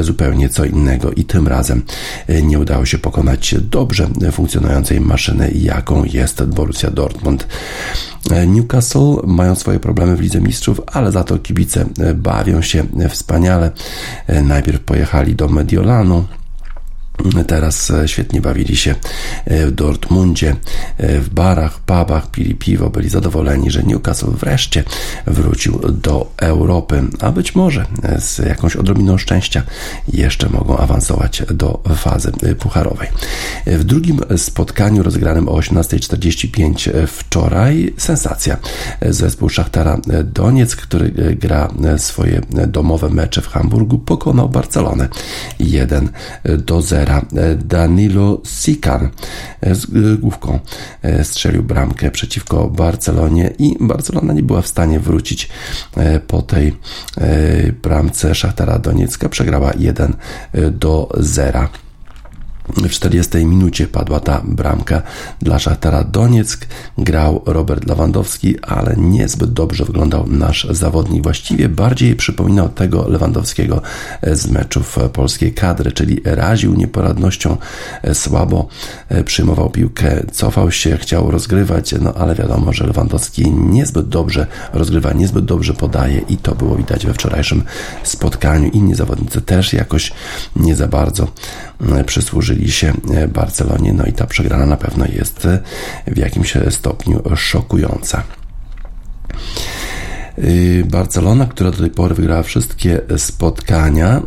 zupełnie 0.00 0.48
co 0.48 0.64
innego 0.64 1.10
i 1.10 1.24
tym 1.24 1.48
razem 1.48 1.82
nie 2.42 2.58
udało 2.58 2.86
się 2.86 2.98
pokonać 2.98 3.54
dobrze 3.60 4.08
funkcjonującej 4.32 5.00
maszyny, 5.00 5.50
jaką 5.54 6.04
jest 6.04 6.44
Borussia 6.44 6.90
Dortmund. 6.90 7.46
Newcastle 8.46 9.16
mają 9.26 9.54
swoje 9.54 9.80
problemy 9.80 10.16
w 10.16 10.20
Lidze 10.20 10.40
Mistrzów, 10.40 10.80
ale 10.86 11.12
za 11.12 11.24
to 11.24 11.38
kibice 11.38 11.86
bawią 12.14 12.62
się 12.62 12.84
wspaniale. 13.08 13.70
Najpierw 14.42 14.80
pojechali 14.80 15.34
do 15.34 15.48
Mediolanu, 15.48 16.24
Teraz 17.46 17.90
e, 17.90 18.08
świetnie 18.08 18.40
bawili 18.40 18.76
się 18.76 18.94
e, 19.44 19.66
w 19.66 19.72
Dortmundzie, 19.72 20.56
e, 20.98 21.20
w 21.20 21.28
barach, 21.28 21.78
pubach, 21.78 22.30
pili 22.30 22.54
piwo, 22.54 22.90
byli 22.90 23.08
zadowoleni, 23.08 23.70
że 23.70 23.82
Newcastle 23.82 24.30
wreszcie 24.30 24.84
wrócił 25.26 25.78
do 25.78 26.32
Europy, 26.36 27.02
a 27.20 27.32
być 27.32 27.54
może 27.54 27.86
z 28.18 28.38
jakąś 28.38 28.76
odrobiną 28.76 29.18
szczęścia 29.18 29.62
jeszcze 30.08 30.48
mogą 30.48 30.76
awansować 30.76 31.42
do 31.50 31.80
fazy 31.96 32.32
pucharowej. 32.58 33.08
W 33.66 33.84
drugim 33.84 34.20
spotkaniu 34.36 35.02
rozegranym 35.02 35.48
o 35.48 35.52
18.45 35.52 37.06
wczoraj 37.06 37.94
sensacja. 37.96 38.56
Zespół 39.02 39.48
Szachtara 39.48 40.00
Doniec, 40.24 40.76
który 40.76 41.36
gra 41.40 41.68
swoje 41.96 42.40
domowe 42.66 43.08
mecze 43.08 43.40
w 43.42 43.48
Hamburgu, 43.48 43.98
pokonał 43.98 44.48
Barcelonę 44.48 45.08
1 45.58 46.08
do 46.44 46.82
0. 46.82 47.11
E, 47.18 47.54
Danilo 47.56 48.40
Sikan 48.44 49.08
e, 49.60 49.74
z 49.74 49.84
e, 49.84 50.16
główką 50.18 50.58
strzelił 51.22 51.62
bramkę 51.62 52.10
przeciwko 52.10 52.68
Barcelonie 52.68 53.52
i 53.58 53.76
Barcelona 53.80 54.32
nie 54.32 54.42
była 54.42 54.62
w 54.62 54.66
stanie 54.66 55.00
wrócić 55.00 55.48
po 56.26 56.42
tej 56.42 56.76
bramce 57.82 58.34
Szachtara 58.34 58.78
Doniecka. 58.78 59.28
Przegrała 59.28 59.72
1 59.78 60.14
do 60.72 61.08
0. 61.16 61.68
W 62.76 62.90
40 62.90 63.46
minucie 63.46 63.86
padła 63.86 64.20
ta 64.20 64.42
bramka 64.44 65.02
dla 65.40 65.58
Szachtara 65.58 66.04
Donieck. 66.04 66.66
Grał 66.98 67.42
Robert 67.46 67.88
Lewandowski, 67.88 68.60
ale 68.62 68.96
niezbyt 68.96 69.52
dobrze 69.52 69.84
wyglądał 69.84 70.26
nasz 70.26 70.66
zawodnik. 70.70 71.22
Właściwie 71.22 71.68
bardziej 71.68 72.16
przypominał 72.16 72.68
tego 72.68 73.08
Lewandowskiego 73.08 73.82
z 74.22 74.46
meczów 74.50 74.98
polskiej 75.12 75.54
kadry, 75.54 75.92
czyli 75.92 76.20
raził 76.24 76.74
nieporadnością, 76.74 77.56
słabo 78.12 78.68
przyjmował 79.24 79.70
piłkę, 79.70 80.22
cofał 80.32 80.70
się, 80.70 80.98
chciał 80.98 81.30
rozgrywać, 81.30 81.94
no 82.00 82.14
ale 82.14 82.34
wiadomo, 82.34 82.72
że 82.72 82.86
Lewandowski 82.86 83.50
niezbyt 83.50 84.08
dobrze 84.08 84.46
rozgrywa, 84.72 85.12
niezbyt 85.12 85.44
dobrze 85.44 85.74
podaje 85.74 86.18
i 86.18 86.36
to 86.36 86.54
było 86.54 86.76
widać 86.76 87.06
we 87.06 87.14
wczorajszym 87.14 87.62
spotkaniu. 88.02 88.70
Inni 88.70 88.94
zawodnicy 88.94 89.40
też 89.42 89.72
jakoś 89.72 90.12
nie 90.56 90.76
za 90.76 90.88
bardzo 90.88 91.28
przysłużyli 92.06 92.70
się 92.70 92.92
e, 93.14 93.28
Barcelonie. 93.28 93.92
No 93.92 94.04
i 94.04 94.12
ta 94.12 94.26
przegrana 94.26 94.66
na 94.66 94.76
pewno 94.76 95.06
jest 95.06 95.46
e, 95.46 95.58
w 96.06 96.16
jakimś 96.16 96.56
stopniu 96.70 97.22
szokująca. 97.36 98.22
Y, 100.38 100.84
Barcelona, 100.90 101.46
która 101.46 101.70
do 101.70 101.78
tej 101.78 101.90
pory 101.90 102.14
wygrała 102.14 102.42
wszystkie 102.42 103.00
spotkania, 103.16 104.22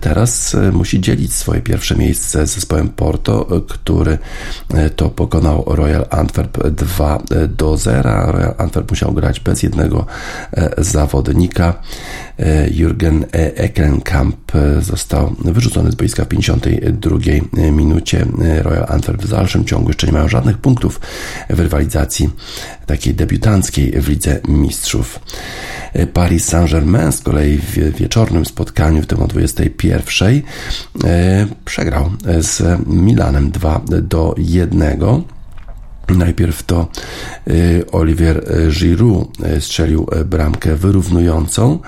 teraz 0.00 0.56
musi 0.72 1.00
dzielić 1.00 1.34
swoje 1.34 1.60
pierwsze 1.60 1.96
miejsce 1.96 2.46
z 2.46 2.54
zespołem 2.54 2.88
Porto, 2.88 3.46
który 3.68 4.18
to 4.96 5.10
pokonał 5.10 5.64
Royal 5.66 6.06
Antwerp 6.10 6.68
2 6.68 7.22
do 7.48 7.76
0. 7.76 8.32
Royal 8.32 8.54
Antwerp 8.58 8.90
musiał 8.90 9.12
grać 9.12 9.40
bez 9.40 9.62
jednego 9.62 10.06
zawodnika. 10.78 11.74
E, 12.40 12.70
Jürgen 12.70 13.24
Eckenkamp 13.32 14.54
e, 14.54 14.82
został 14.82 15.34
wyrzucony 15.44 15.90
z 15.90 15.94
boiska 15.94 16.24
w 16.24 16.28
52 16.28 17.18
minucie. 17.72 18.26
E, 18.42 18.62
Royal 18.62 18.86
Antwerp 18.88 19.22
w 19.22 19.28
dalszym 19.28 19.64
ciągu 19.64 19.88
jeszcze 19.88 20.06
nie 20.06 20.12
mają 20.12 20.28
żadnych 20.28 20.58
punktów 20.58 21.00
w 21.50 21.60
rywalizacji 21.60 22.30
takiej 22.86 23.14
debiutanckiej 23.14 23.92
w 24.00 24.08
Lidze 24.08 24.40
Mistrzów. 24.48 25.20
Paris 26.12 26.44
Saint-Germain 26.44 27.12
z 27.12 27.20
kolei 27.20 27.58
w 27.58 27.96
wieczornym 27.96 28.46
spotkaniu, 28.46 29.02
w 29.02 29.06
tym 29.06 29.22
o 29.22 29.28
21, 29.60 30.42
przegrał 31.64 32.10
z 32.40 32.86
Milanem 32.86 33.50
2 33.50 33.80
do 34.02 34.34
1. 34.38 34.98
Najpierw 36.08 36.62
to 36.62 36.88
y, 37.48 37.84
Olivier 37.92 38.44
Giroud 38.70 39.38
strzelił 39.60 40.06
bramkę 40.24 40.76
wyrównującą, 40.76 41.78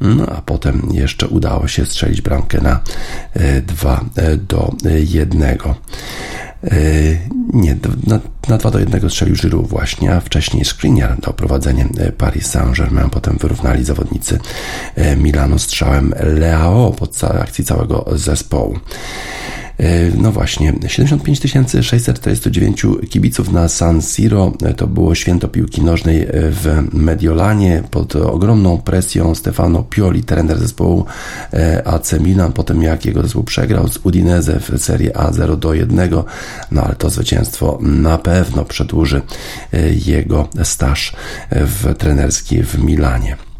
no 0.00 0.26
a 0.26 0.42
potem 0.42 0.88
jeszcze 0.92 1.28
udało 1.28 1.68
się 1.68 1.86
strzelić 1.86 2.20
bramkę 2.20 2.60
na 2.60 2.80
2 3.66 4.04
do 4.48 4.74
1. 5.06 5.58
Nie, 7.52 7.76
na, 8.06 8.20
na 8.48 8.58
2 8.58 8.70
do 8.70 8.78
1 8.78 9.10
strzelił 9.10 9.36
Giroud 9.36 9.68
właśnie, 9.68 10.14
a 10.14 10.20
wcześniej 10.20 10.64
Skriniar 10.64 11.20
dał 11.20 11.34
prowadzenie 11.34 11.88
Paris 12.18 12.46
Saint-Germain. 12.46 13.10
Potem 13.10 13.38
wyrównali 13.38 13.84
zawodnicy 13.84 14.38
Milanu 15.16 15.58
strzałem 15.58 16.14
Leao 16.20 16.92
pod 16.92 17.24
akcji 17.24 17.64
całego 17.64 18.04
zespołu. 18.12 18.78
E, 19.78 20.10
no 20.16 20.32
właśnie, 20.32 20.74
75 20.86 21.40
649 21.82 22.86
kibiców 23.10 23.52
na 23.52 23.68
San 23.68 24.02
Siro. 24.02 24.52
E, 24.64 24.74
to 24.74 24.86
było 24.86 25.14
święto 25.14 25.48
piłki 25.48 25.82
nożnej 25.82 26.22
e, 26.22 26.28
w 26.32 26.88
Mediolanie. 26.92 27.82
Pod 27.90 28.16
ogromną 28.16 28.78
presją 28.78 29.34
Stefano 29.34 29.82
Pioli, 29.82 30.24
trener 30.24 30.58
zespołu 30.58 31.04
AC 31.84 32.12
Milan, 32.20 32.52
potem 32.52 32.82
jak 32.82 33.06
jego 33.06 33.22
zespół 33.22 33.44
przegrał 33.44 33.88
z 33.88 33.98
Udinese 34.02 34.60
w 34.60 34.78
Serie 34.78 35.16
A 35.16 35.32
0 35.32 35.56
do 35.56 35.74
1, 35.74 36.10
no 36.70 36.82
ale 36.82 36.94
to 36.94 37.10
zwycięstwo 37.10 37.78
na 37.80 38.18
pewno 38.18 38.64
przedłuży 38.64 39.22
jego 40.06 40.48
staż 40.62 41.12
w 41.50 41.94
trenerski 41.98 42.62
w 42.62 42.84
Milanie. 42.84 43.51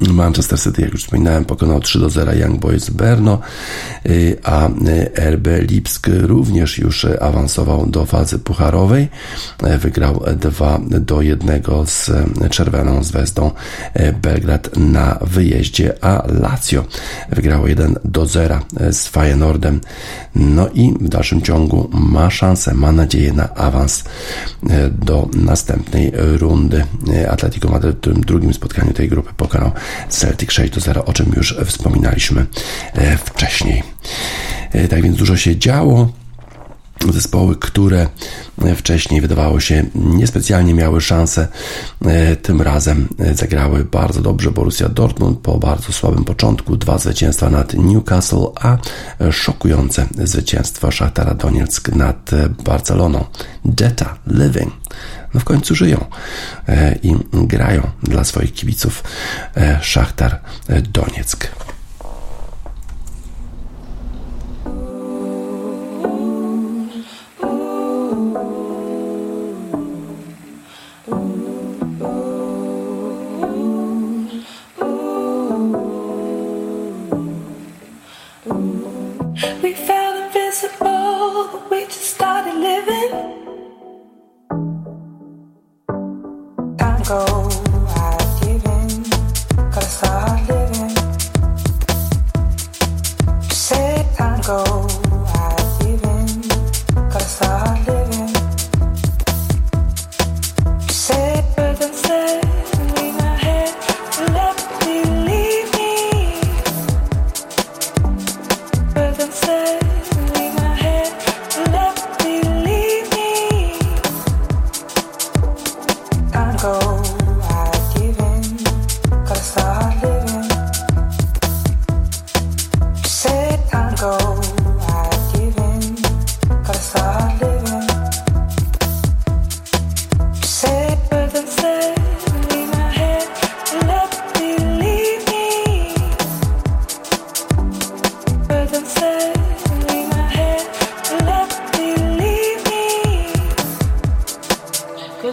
Manchester 0.00 0.60
City, 0.60 0.82
jak 0.82 0.92
już 0.92 1.04
wspominałem, 1.04 1.44
pokonał 1.44 1.80
3 1.80 1.98
do 1.98 2.10
0 2.10 2.32
Young 2.32 2.60
Boys 2.60 2.90
Berno, 2.90 3.38
y, 4.06 4.36
a 4.42 4.68
y, 4.68 5.10
RB 5.30 5.46
Lipsk 5.70 6.06
również 6.20 6.78
już 6.78 7.06
awansował 7.20 7.86
do 7.86 8.06
fazy 8.06 8.38
pucharowej. 8.38 9.08
Y, 9.66 9.78
wygrał 9.78 10.24
2 10.36 10.80
do 11.00 11.22
1 11.22 11.62
z 11.86 12.10
Czerwoną 12.50 13.04
Zvezdą 13.04 13.50
Belgrad 14.22 14.76
na 14.76 15.18
wyjeździe, 15.20 16.04
a 16.04 16.22
Lazio 16.40 16.84
wygrało 17.30 17.66
1 17.66 17.94
do 18.04 18.26
0 18.26 18.58
z 18.90 19.06
Feyenoordem. 19.08 19.80
No 20.34 20.68
i 20.74 20.94
w 21.00 21.08
dalszym 21.08 21.42
ciągu 21.42 21.90
ma 21.92 22.30
szansę, 22.30 22.74
ma 22.74 22.92
nadzieję 22.92 23.32
na 23.32 23.54
awans 23.54 24.04
do 24.90 25.28
następnej 25.34 26.12
rundy. 26.16 26.84
Atletico 27.30 27.68
Madryt 27.68 28.06
w 28.06 28.24
drugim 28.24 28.54
spotkaniu 28.54 28.92
tej 28.92 29.08
grupy 29.08 29.32
pokonał 29.36 29.72
Celtic 30.08 30.52
6 30.52 30.72
do 30.72 30.80
0, 30.80 31.04
o 31.04 31.12
czym 31.12 31.32
już 31.36 31.56
wspominaliśmy 31.66 32.46
e, 32.94 33.16
wcześniej. 33.16 33.82
E, 34.72 34.88
tak 34.88 35.02
więc 35.02 35.16
dużo 35.16 35.36
się 35.36 35.56
działo 35.56 36.08
zespoły, 37.10 37.56
które 37.56 38.06
wcześniej 38.76 39.20
wydawało 39.20 39.60
się 39.60 39.84
niespecjalnie 39.94 40.74
miały 40.74 41.00
szansę, 41.00 41.48
e, 42.04 42.36
tym 42.36 42.62
razem 42.62 43.08
zagrały 43.34 43.84
bardzo 43.84 44.22
dobrze. 44.22 44.50
Borussia 44.50 44.88
Dortmund 44.88 45.38
po 45.38 45.58
bardzo 45.58 45.92
słabym 45.92 46.24
początku, 46.24 46.76
dwa 46.76 46.98
zwycięstwa 46.98 47.50
nad 47.50 47.74
Newcastle, 47.74 48.46
a 48.60 48.78
szokujące 49.30 50.06
zwycięstwo 50.24 50.90
Szachtara 50.90 51.34
Donieck 51.34 51.88
nad 51.88 52.30
Barceloną. 52.64 53.24
Jetta 53.80 54.18
Living 54.26 54.72
no 55.34 55.40
w 55.40 55.44
końcu 55.44 55.74
żyją 55.74 56.04
e, 56.68 56.98
i 57.02 57.16
grają 57.32 57.90
dla 58.02 58.24
swoich 58.24 58.52
kibiców 58.52 59.04
e, 59.56 59.78
Szachtar 59.82 60.40
Donieck. 60.92 61.71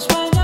los. 0.08 0.39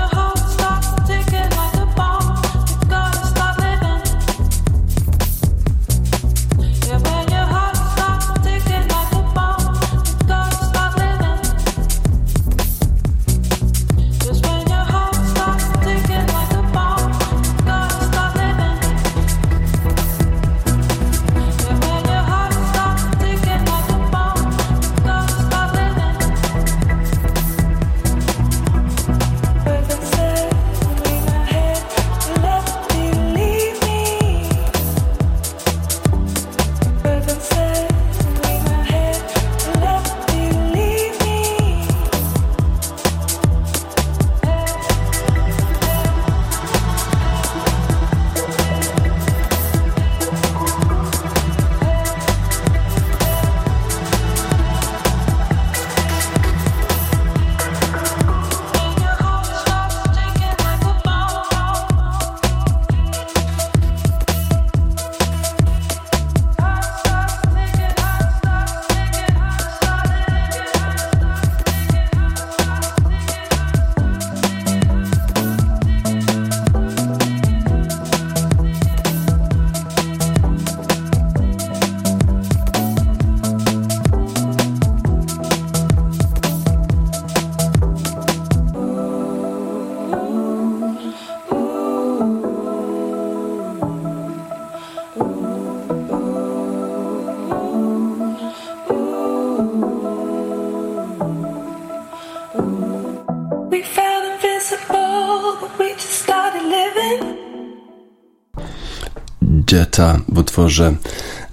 Jetta 109.72 110.20
w 110.28 110.38
utworze 110.38 110.94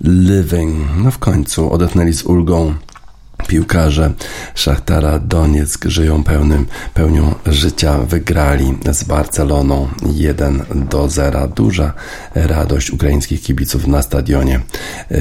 Living. 0.01 0.87
No 0.97 1.11
w 1.11 1.17
końcu 1.17 1.73
odetchnęli 1.73 2.13
z 2.13 2.23
ulgą 2.23 2.75
piłkarze 3.53 4.13
Szachtara 4.55 5.19
Donieck 5.19 5.85
żyją 5.85 6.23
pełnym, 6.23 6.65
pełnią 6.93 7.35
życia. 7.45 7.97
Wygrali 7.97 8.77
z 8.91 9.03
Barceloną 9.03 9.87
1 10.13 10.63
do 10.89 11.09
0. 11.09 11.47
Duża 11.47 11.93
radość 12.35 12.91
ukraińskich 12.91 13.41
kibiców 13.41 13.87
na 13.87 14.01
stadionie 14.01 14.59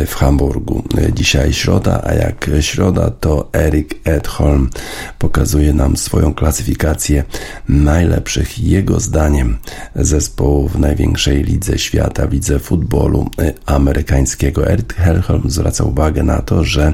w 0.07 0.15
Hamburgu. 0.15 0.85
Dzisiaj 1.15 1.53
środa, 1.53 2.03
a 2.05 2.15
jak 2.15 2.51
środa 2.61 3.11
to 3.11 3.49
Erik 3.53 4.01
Edholm 4.05 4.71
pokazuje 5.19 5.73
nam 5.73 5.97
swoją 5.97 6.35
klasyfikację 6.35 7.25
najlepszych 7.69 8.59
jego 8.59 9.01
zdaniem 9.01 9.59
zespołów 9.95 10.73
w 10.73 10.79
największej 10.79 11.43
lidze 11.43 11.79
świata, 11.79 12.25
lidze 12.25 12.59
futbolu 12.59 13.31
amerykańskiego. 13.67 14.71
Erik 14.71 14.95
Edholm 14.99 15.51
zwraca 15.51 15.85
uwagę 15.85 16.23
na 16.23 16.43
to, 16.43 16.65
że 16.65 16.93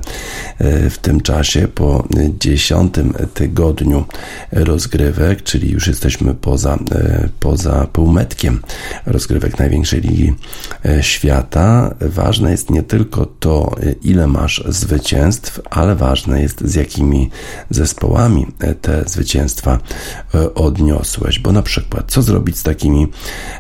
w 0.91 0.99
tym 1.03 1.21
czasie 1.29 1.69
po 1.69 2.05
dziesiątym 2.41 3.15
tygodniu 3.35 4.05
rozgrywek, 4.53 5.43
czyli 5.43 5.71
już 5.71 5.87
jesteśmy 5.87 6.35
poza, 6.35 6.79
poza 7.41 7.87
półmetkiem 7.93 8.61
rozgrywek 9.07 9.59
największej 9.59 10.01
ligi 10.01 10.35
świata, 11.01 11.95
ważne 12.01 12.51
jest 12.51 12.71
nie 12.71 12.83
tylko 12.83 13.27
to, 13.27 13.77
ile 14.03 14.27
masz 14.27 14.65
zwycięstw, 14.69 15.61
ale 15.71 15.95
ważne 15.95 16.43
jest 16.43 16.61
z 16.65 16.75
jakimi 16.75 17.31
zespołami 17.71 18.47
te 18.81 19.05
zwycięstwa 19.07 19.79
e, 20.35 20.55
odniosłeś. 20.55 21.39
Bo 21.39 21.53
na 21.53 21.63
przykład, 21.63 22.13
co 22.13 22.23
zrobić 22.23 22.57
z 22.57 22.63
takimi 22.63 23.07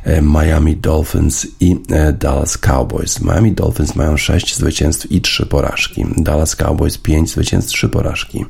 e, 0.04 0.22
Miami 0.22 0.76
Dolphins 0.76 1.46
i 1.60 1.76
e, 1.90 2.12
Dallas 2.12 2.58
Cowboys? 2.58 3.20
Miami 3.20 3.52
Dolphins 3.52 3.94
mają 3.94 4.16
6 4.16 4.56
zwycięstw 4.56 5.12
i 5.12 5.20
3 5.20 5.46
porażki. 5.46 6.06
Dallas 6.16 6.56
Cowboys 6.56 6.98
5 6.98 7.30
zwycięstw, 7.30 7.47
3 7.66 7.88
porażki. 7.88 8.44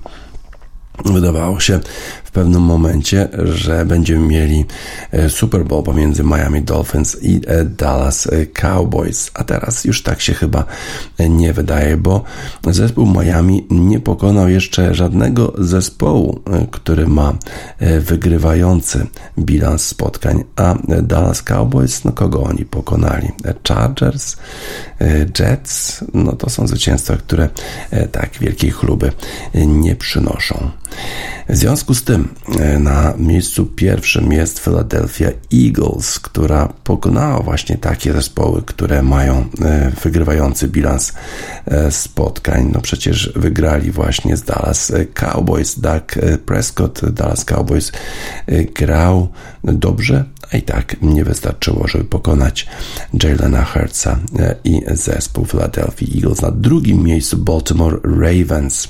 Wydawało 1.05 1.61
się 1.61 1.81
w 2.29 2.31
pewnym 2.31 2.63
momencie, 2.63 3.29
że 3.33 3.87
będziemy 3.87 4.27
mieli 4.27 4.65
e, 5.13 5.31
Super 5.31 5.65
Bowl 5.65 5.83
pomiędzy 5.83 6.25
Miami 6.25 6.63
Dolphins 6.63 7.17
i 7.23 7.41
e, 7.47 7.65
Dallas 7.65 8.27
e, 8.27 8.47
Cowboys, 8.47 9.31
a 9.35 9.45
teraz 9.45 9.85
już 9.85 10.03
tak 10.03 10.21
się 10.21 10.35
chyba 10.35 10.65
nie 11.29 11.53
wydaje, 11.53 11.97
bo 11.97 12.25
zespół 12.71 13.07
Miami 13.07 13.67
nie 13.71 14.01
pokonał 14.01 14.49
jeszcze 14.49 14.95
żadnego 14.95 15.53
zespołu, 15.59 16.41
który 16.71 17.09
ma 17.09 17.35
wygrywający 18.01 19.07
bilans 19.39 19.87
spotkań, 19.87 20.45
a 20.57 20.75
Dallas 21.03 21.43
Cowboys, 21.43 22.05
no 22.05 22.13
kogo 22.13 22.43
oni 22.43 22.65
pokonali? 22.65 23.29
Chargers, 23.69 24.37
Jets, 25.39 26.05
no 26.15 26.33
to 26.33 26.51
są 26.51 26.67
zwycięstwa, 26.67 27.17
które 27.17 27.49
tak 28.13 28.31
wielkiej 28.41 28.71
chluby 28.71 29.13
nie 29.55 29.97
przynoszą. 29.97 30.71
W 31.49 31.57
związku 31.57 31.95
z 31.95 32.05
tym 32.05 32.18
e, 32.59 32.79
na 32.79 33.15
miejscu 33.17 33.67
pierwszym 33.67 34.33
jest 34.33 34.61
Philadelphia 34.61 35.29
Eagles, 35.55 36.19
która 36.19 36.73
pokonała 36.85 37.43
właśnie 37.43 37.77
takie 37.77 38.13
zespoły, 38.13 38.63
które 38.67 39.03
mają 39.03 39.45
e, 39.63 39.93
wygrywający 40.03 40.69
bilans 40.69 41.13
e, 41.67 41.91
spotkań. 41.91 42.71
No 42.75 42.81
przecież 42.81 43.33
wygrali 43.37 43.91
właśnie 43.91 44.37
z 44.37 44.43
Dallas 44.43 44.93
Cowboys. 45.15 45.81
Doug 45.81 46.15
Prescott 46.47 47.11
Dallas 47.11 47.45
Cowboys 47.45 47.93
grał 48.75 49.29
dobrze, 49.65 50.25
a 50.53 50.57
i 50.57 50.63
tak 50.63 50.97
nie 51.03 51.25
wystarczyło, 51.25 51.89
żeby 51.89 52.05
pokonać 52.05 52.67
Jalena 53.23 53.65
Hurtsa 53.65 54.19
i 54.65 54.83
zespół 54.91 55.45
Philadelphia 55.45 56.07
Eagles. 56.15 56.43
Na 56.43 56.51
drugim 56.51 57.05
miejscu 57.05 57.37
Baltimore 57.37 57.99
Ravens. 58.03 58.89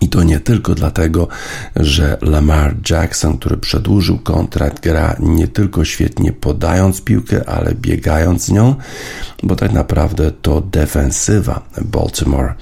I 0.00 0.08
to 0.08 0.22
nie 0.22 0.40
tylko 0.40 0.74
dlatego, 0.74 1.28
że 1.76 2.18
Lamar 2.22 2.76
Jackson, 2.90 3.38
który 3.38 3.56
przedłużył 3.56 4.18
kontrakt, 4.18 4.82
gra 4.82 5.16
nie 5.18 5.48
tylko 5.48 5.84
świetnie 5.84 6.32
podając 6.32 7.00
piłkę, 7.00 7.48
ale 7.48 7.74
biegając 7.74 8.44
z 8.44 8.50
nią, 8.50 8.74
bo 9.42 9.56
tak 9.56 9.72
naprawdę 9.72 10.30
to 10.30 10.60
defensywa 10.60 11.62
Baltimore 11.82 12.54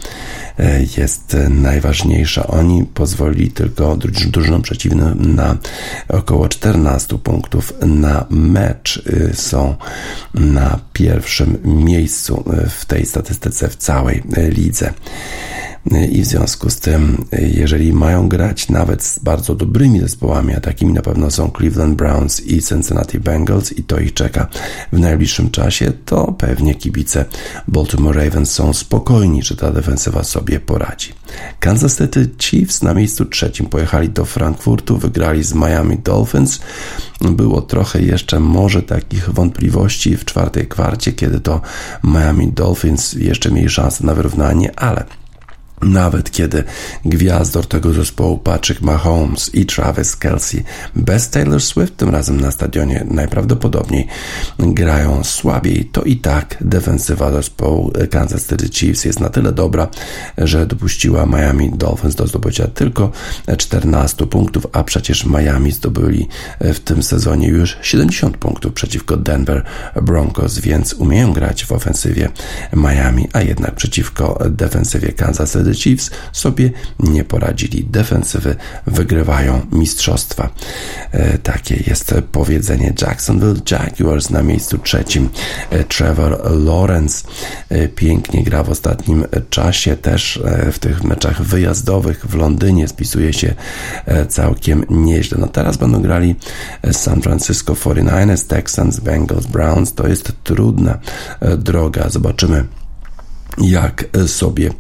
e, 0.59 0.81
jest 0.97 1.37
najważniejsza. 1.51 2.47
Oni 2.47 2.85
pozwolili 2.85 3.51
tylko 3.51 3.97
drużynom 4.31 4.63
przeciwnym 4.63 5.35
na 5.35 5.57
około 6.09 6.49
14 6.49 7.19
punktów 7.19 7.73
na 7.87 8.27
mecz. 8.31 9.03
E, 9.31 9.37
są 9.37 9.77
na 10.35 10.79
pierwszym 10.93 11.59
miejscu 11.65 12.45
e, 12.53 12.69
w 12.69 12.85
tej 12.85 13.07
statystyce 13.07 13.69
w 13.69 13.77
całej 13.77 14.23
lidze. 14.37 14.93
I 16.11 16.23
w 16.23 16.27
związku 16.27 16.71
z 16.71 16.81
tym, 16.81 17.25
jeżeli 17.33 17.93
mają 17.93 18.29
grać 18.29 18.69
nawet 18.69 19.03
z 19.05 19.19
bardzo 19.19 19.55
dobrymi 19.55 20.01
zespołami, 20.01 20.55
a 20.55 20.61
takimi 20.61 20.93
na 20.93 21.03
pewno 21.03 21.31
są 21.31 21.51
Cleveland 21.57 21.97
Browns 21.97 22.47
i 22.47 22.63
Cincinnati 22.63 23.21
Bengals, 23.21 23.73
i 23.73 23.83
to 23.83 24.01
ich 24.01 24.15
czeka 24.15 24.47
w 24.93 24.99
najbliższym 24.99 25.51
czasie, 25.51 25.93
to 26.05 26.33
pewnie 26.33 26.75
kibice 26.75 27.25
Baltimore 27.69 28.25
Ravens 28.25 28.51
są 28.51 28.73
spokojni, 28.73 29.43
że 29.43 29.57
ta 29.57 29.73
defensywa 29.73 30.25
sobie 30.25 30.61
poradzi. 30.61 31.13
Kansas 31.61 31.99
City 31.99 32.31
Chiefs 32.39 32.83
na 32.83 32.95
miejscu 32.95 33.25
trzecim 33.25 33.67
pojechali 33.67 34.09
do 34.09 34.25
Frankfurtu, 34.25 34.99
wygrali 34.99 35.45
z 35.45 35.55
Miami 35.55 35.99
Dolphins. 35.99 36.61
Było 37.21 37.63
trochę 37.63 38.03
jeszcze 38.03 38.41
może 38.41 38.83
takich 38.83 39.31
wątpliwości 39.31 40.17
w 40.17 40.25
czwartej 40.25 40.67
kwarcie, 40.67 41.13
kiedy 41.13 41.41
to 41.41 41.61
Miami 42.05 42.53
Dolphins 42.53 43.13
jeszcze 43.13 43.51
mieli 43.51 43.69
szansę 43.69 44.07
na 44.07 44.15
wyrównanie, 44.15 44.81
ale 44.81 45.05
Nawet 45.83 46.31
kiedy 46.31 46.65
gwiazdor 47.05 47.67
tego 47.67 47.93
zespołu 47.93 48.39
Patrick 48.39 48.81
Mahomes 48.83 49.55
i 49.55 49.67
Travis 49.67 50.17
Kelsey 50.17 50.65
bez 50.97 51.31
Taylor 51.31 51.61
Swift 51.61 51.97
tym 51.97 52.11
razem 52.11 52.41
na 52.41 52.51
stadionie 52.51 53.07
najprawdopodobniej 53.11 54.07
grają 54.59 55.25
słabiej, 55.25 55.85
to 55.93 56.03
i 56.03 56.17
tak 56.17 56.57
defensywa 56.61 57.33
zespołu 57.33 57.93
Kansas 58.11 58.47
City 58.47 58.69
Chiefs 58.69 59.05
jest 59.05 59.21
na 59.21 59.29
tyle 59.29 59.53
dobra, 59.53 59.89
że 60.39 60.67
dopuściła 60.67 61.27
Miami 61.27 61.71
Dolphins 61.75 62.15
do 62.15 62.27
zdobycia 62.27 62.67
tylko 62.67 63.11
14 63.59 64.27
punktów, 64.27 64.67
a 64.73 64.85
przecież 64.85 65.27
Miami 65.27 65.73
zdobyli 65.73 66.29
w 66.61 66.81
tym 66.81 67.03
sezonie 67.03 67.49
już 67.49 67.77
70 67.83 68.37
punktów 68.37 68.73
przeciwko 68.73 69.17
Denver 69.17 69.65
Broncos, 70.03 70.59
więc 70.59 70.93
umieją 70.93 71.33
grać 71.33 71.65
w 71.65 71.73
ofensywie 71.73 72.29
Miami, 72.77 73.29
a 73.33 73.41
jednak 73.41 73.75
przeciwko 73.75 74.39
defensywie 74.51 75.13
Kansas 75.13 75.53
City 75.53 75.68
Chiefs 75.75 76.11
sobie 76.33 76.71
nie 77.01 77.25
poradzili. 77.25 77.85
Defensywy 77.85 78.57
wygrywają 78.87 79.67
mistrzostwa. 79.73 80.51
E, 81.13 81.39
takie 81.39 81.83
jest 81.87 82.15
powiedzenie 82.33 82.93
Jacksonville 83.03 83.61
Jaguars 83.71 84.31
na 84.31 84.43
miejscu 84.43 84.79
trzecim. 84.79 85.29
E, 85.71 85.85
Trevor 85.85 86.41
Lawrence 86.65 87.29
e, 87.69 87.89
pięknie 87.89 88.43
gra 88.45 88.63
w 88.63 88.71
ostatnim 88.71 89.25
czasie, 89.51 89.97
też 89.97 90.43
w 90.73 90.79
tych 90.79 91.05
meczach 91.05 91.43
wyjazdowych 91.43 92.27
w 92.27 92.35
Londynie 92.35 92.89
spisuje 92.89 93.33
się 93.33 93.55
całkiem 94.29 94.85
nieźle. 94.91 95.39
No 95.41 95.47
teraz 95.47 95.77
będą 95.77 96.03
grali 96.03 96.37
San 96.93 97.23
Francisco 97.23 97.73
49ers, 97.73 98.47
Texans, 98.47 99.01
Bengals, 99.01 99.47
Browns. 99.47 99.95
To 99.95 100.09
jest 100.09 100.33
trudna 100.45 100.99
droga. 101.59 102.09
Zobaczymy 102.09 102.65
jak 103.61 104.05
sobie 104.27 104.71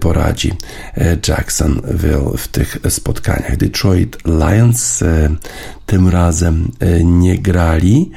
poradzi 0.00 0.52
Jacksonville 1.28 2.30
w 2.36 2.48
tych 2.48 2.78
spotkaniach. 2.88 3.56
Detroit 3.56 4.16
Lions 4.24 5.02
e, 5.02 5.28
tym 5.86 6.08
razem 6.08 6.72
e, 6.80 7.04
nie 7.04 7.38
grali, 7.38 8.10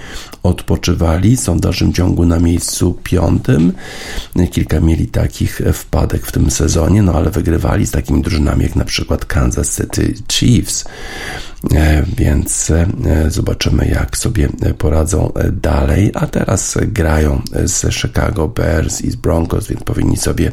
odpoczywali, 0.43 1.37
są 1.37 1.57
w 1.57 1.59
dalszym 1.59 1.93
ciągu 1.93 2.25
na 2.25 2.39
miejscu 2.39 2.97
piątym. 3.03 3.73
Kilka 4.51 4.79
mieli 4.79 5.07
takich 5.07 5.61
wpadek 5.73 6.25
w 6.25 6.31
tym 6.31 6.51
sezonie, 6.51 7.01
no 7.03 7.13
ale 7.13 7.29
wygrywali 7.29 7.87
z 7.87 7.91
takimi 7.91 8.21
drużynami 8.21 8.63
jak 8.63 8.75
na 8.75 8.85
przykład 8.85 9.25
Kansas 9.25 9.77
City 9.77 10.13
Chiefs. 10.31 10.85
E, 11.75 12.03
więc 12.17 12.71
e, 12.71 12.87
zobaczymy, 13.27 13.87
jak 13.87 14.17
sobie 14.17 14.49
poradzą 14.77 15.31
dalej. 15.51 16.11
A 16.13 16.27
teraz 16.27 16.77
grają 16.81 17.41
z 17.65 17.93
Chicago 17.93 18.47
Bears 18.47 19.01
i 19.01 19.11
z 19.11 19.15
Broncos, 19.15 19.67
więc 19.67 19.83
powinni 19.83 20.17
sobie 20.17 20.51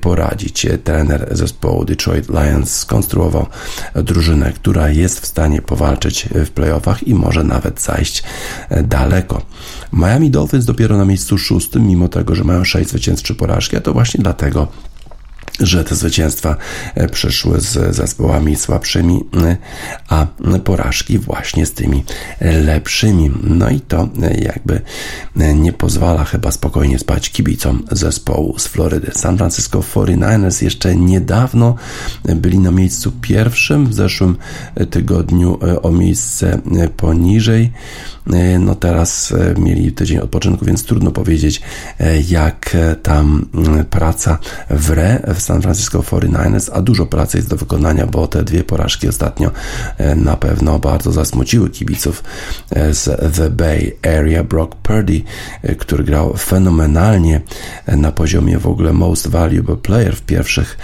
poradzić. 0.00 0.66
Trener 0.84 1.28
zespołu 1.30 1.84
Detroit 1.84 2.28
Lions 2.28 2.76
skonstruował 2.76 3.46
drużynę, 3.94 4.52
która 4.52 4.90
jest 4.90 5.20
w 5.20 5.26
stanie 5.26 5.62
powalczyć 5.62 6.28
w 6.34 6.50
playoffach 6.50 7.08
i 7.08 7.14
może 7.14 7.44
nawet 7.44 7.80
zajść 7.80 8.22
daleko. 8.82 9.42
Miami 9.92 10.30
Dolphins 10.30 10.64
dopiero 10.64 10.96
na 10.96 11.04
miejscu 11.04 11.38
szóstym, 11.38 11.86
mimo 11.86 12.08
tego, 12.08 12.34
że 12.34 12.44
mają 12.44 12.64
6 12.64 12.90
zwycięstw, 12.90 13.24
3 13.24 13.34
porażki, 13.34 13.76
a 13.76 13.80
to 13.80 13.92
właśnie 13.92 14.22
dlatego 14.22 14.68
że 15.60 15.84
te 15.84 15.94
zwycięstwa 15.94 16.56
e, 16.94 17.08
przyszły 17.08 17.60
z 17.60 17.96
zespołami 17.96 18.56
słabszymi, 18.56 19.24
e, 19.42 19.56
a 20.08 20.26
porażki 20.64 21.18
właśnie 21.18 21.66
z 21.66 21.72
tymi 21.72 22.04
lepszymi. 22.40 23.30
No 23.42 23.70
i 23.70 23.80
to 23.80 24.08
e, 24.22 24.40
jakby 24.40 24.80
nie 25.54 25.72
pozwala 25.72 26.24
chyba 26.24 26.50
spokojnie 26.50 26.98
spać 26.98 27.30
kibicom 27.30 27.84
zespołu 27.90 28.58
z 28.58 28.66
Florydy. 28.66 29.10
San 29.14 29.36
Francisco 29.36 29.80
49ers 29.80 30.64
jeszcze 30.64 30.96
niedawno 30.96 31.74
byli 32.24 32.58
na 32.58 32.70
miejscu 32.70 33.12
pierwszym, 33.20 33.86
w 33.86 33.94
zeszłym 33.94 34.36
tygodniu 34.90 35.58
o 35.82 35.90
miejsce 35.90 36.60
poniżej. 36.96 37.72
No 38.58 38.74
teraz 38.74 39.34
mieli 39.58 39.92
tydzień 39.92 40.18
odpoczynku, 40.18 40.64
więc 40.64 40.84
trudno 40.84 41.10
powiedzieć, 41.10 41.62
jak 42.28 42.76
tam 43.02 43.46
praca 43.90 44.38
w 44.70 44.90
re 44.90 45.22
w 45.34 45.40
San 45.50 45.62
Francisco 45.62 46.02
49ers, 46.02 46.70
a 46.72 46.82
dużo 46.82 47.06
pracy 47.06 47.36
jest 47.36 47.48
do 47.48 47.56
wykonania, 47.56 48.06
bo 48.06 48.28
te 48.28 48.44
dwie 48.44 48.64
porażki 48.64 49.08
ostatnio 49.08 49.50
e, 49.98 50.14
na 50.14 50.36
pewno 50.36 50.78
bardzo 50.78 51.12
zasmuciły 51.12 51.70
kibiców 51.70 52.24
e, 52.70 52.94
z 52.94 53.34
The 53.36 53.50
Bay 53.50 53.96
Area. 54.02 54.44
Brock 54.44 54.74
Purdy, 54.74 55.22
e, 55.62 55.74
który 55.74 56.04
grał 56.04 56.36
fenomenalnie 56.36 57.40
na 57.86 58.12
poziomie 58.12 58.58
w 58.58 58.66
ogóle 58.66 58.92
Most 58.92 59.26
Valuable 59.26 59.76
Player 59.76 60.16
w 60.16 60.22
pierwszych 60.22 60.78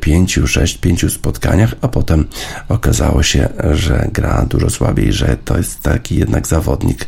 pięciu, 0.00 0.46
sześć, 0.46 0.78
pięciu 0.78 1.10
spotkaniach, 1.10 1.74
a 1.80 1.88
potem 1.88 2.24
okazało 2.68 3.22
się, 3.22 3.48
że 3.72 4.08
gra 4.12 4.46
dużo 4.50 4.70
słabiej, 4.70 5.12
że 5.12 5.36
to 5.44 5.56
jest 5.56 5.82
taki 5.82 6.16
jednak 6.16 6.46
zawodnik, 6.46 7.06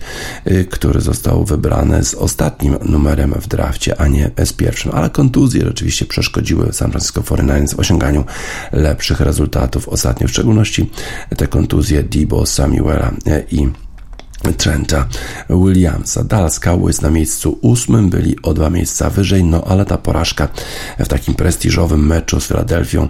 który 0.70 1.00
został 1.00 1.44
wybrany 1.44 2.04
z 2.04 2.14
ostatnim 2.14 2.76
numerem 2.84 3.34
w 3.40 3.48
drafcie, 3.48 4.00
a 4.00 4.08
nie 4.08 4.30
z 4.44 4.52
pierwszym. 4.52 4.92
Ale 4.94 5.10
kontuzje 5.10 5.64
rzeczywiście 5.64 6.04
przeszkodziły 6.04 6.72
San 6.72 6.85
Francisco 6.90 7.20
49ers 7.20 7.74
w 7.74 7.80
osiąganiu 7.80 8.24
lepszych 8.72 9.20
rezultatów. 9.20 9.88
Ostatnio, 9.88 10.28
w 10.28 10.30
szczególności 10.30 10.90
te 11.36 11.46
kontuzje 11.46 12.02
Debo 12.02 12.46
Samuela 12.46 13.12
i 13.50 13.68
Trenta 14.56 15.08
Williamsa. 15.50 16.24
Dallas 16.24 16.60
Cowboys 16.60 17.02
na 17.02 17.10
miejscu 17.10 17.58
ósmym 17.62 18.10
byli 18.10 18.42
o 18.42 18.54
dwa 18.54 18.70
miejsca 18.70 19.10
wyżej, 19.10 19.44
no 19.44 19.64
ale 19.64 19.84
ta 19.84 19.98
porażka 19.98 20.48
w 20.98 21.08
takim 21.08 21.34
prestiżowym 21.34 22.06
meczu 22.06 22.40
z 22.40 22.46
Philadelphia 22.46 23.00
e, 23.00 23.08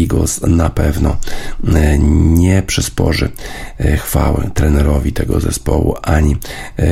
Eagles 0.00 0.40
na 0.40 0.70
pewno 0.70 1.16
e, 1.74 1.98
nie 1.98 2.62
przysporzy 2.62 3.28
e, 3.78 3.96
chwały 3.96 4.50
trenerowi 4.54 5.12
tego 5.12 5.40
zespołu 5.40 5.96
ani 6.02 6.36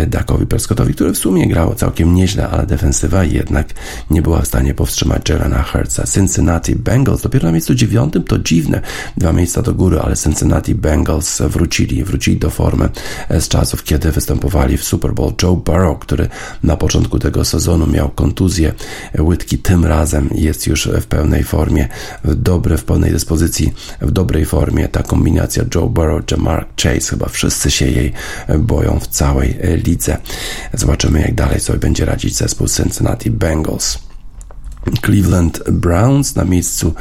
Dakowi 0.06 0.46
Prescottowi, 0.46 0.94
który 0.94 1.12
w 1.12 1.18
sumie 1.18 1.48
grał 1.48 1.74
całkiem 1.74 2.14
nieźle, 2.14 2.48
ale 2.48 2.66
defensywa 2.66 3.24
jednak 3.24 3.68
nie 4.10 4.22
była 4.22 4.40
w 4.40 4.46
stanie 4.46 4.74
powstrzymać 4.74 5.28
Jelena 5.28 5.62
Hurtsa. 5.62 6.04
Cincinnati 6.06 6.76
Bengals 6.76 7.22
dopiero 7.22 7.46
na 7.46 7.52
miejscu 7.52 7.74
dziewiątym, 7.74 8.22
to 8.22 8.38
dziwne, 8.38 8.80
dwa 9.16 9.32
miejsca 9.32 9.62
do 9.62 9.74
góry, 9.74 10.00
ale 10.00 10.16
Cincinnati 10.16 10.74
Bengals 10.74 11.42
wrócili, 11.42 12.04
wrócili 12.04 12.36
do 12.36 12.50
formy 12.50 12.88
z 13.40 13.48
czasów, 13.50 13.84
kiedy 13.84 14.12
występowali 14.12 14.76
w 14.76 14.84
Super 14.84 15.12
Bowl. 15.12 15.32
Joe 15.42 15.56
Burrow, 15.56 15.98
który 15.98 16.28
na 16.62 16.76
początku 16.76 17.18
tego 17.18 17.44
sezonu 17.44 17.86
miał 17.86 18.08
kontuzję 18.08 18.72
łydki, 19.18 19.58
tym 19.58 19.84
razem 19.84 20.30
jest 20.34 20.66
już 20.66 20.88
w 20.88 21.06
pełnej 21.06 21.44
formie, 21.44 21.88
dobry, 22.24 22.76
w 22.76 22.84
pełnej 22.84 23.12
dyspozycji, 23.12 23.74
w 24.00 24.10
dobrej 24.10 24.44
formie. 24.44 24.88
Ta 24.88 25.02
kombinacja 25.02 25.64
Joe 25.74 25.88
Burrow, 25.88 26.30
Jamar 26.30 26.66
Chase, 26.82 27.10
chyba 27.10 27.28
wszyscy 27.28 27.70
się 27.70 27.86
jej 27.86 28.12
boją 28.58 28.98
w 29.00 29.06
całej 29.06 29.58
lidze. 29.84 30.16
Zobaczymy, 30.74 31.20
jak 31.20 31.34
dalej 31.34 31.60
sobie 31.60 31.78
będzie 31.78 32.04
radzić 32.04 32.36
zespół 32.36 32.68
Cincinnati 32.68 33.30
Bengals. 33.30 34.09
Cleveland 35.04 35.70
Browns 35.70 36.36
na 36.36 36.44
miejscu 36.44 36.94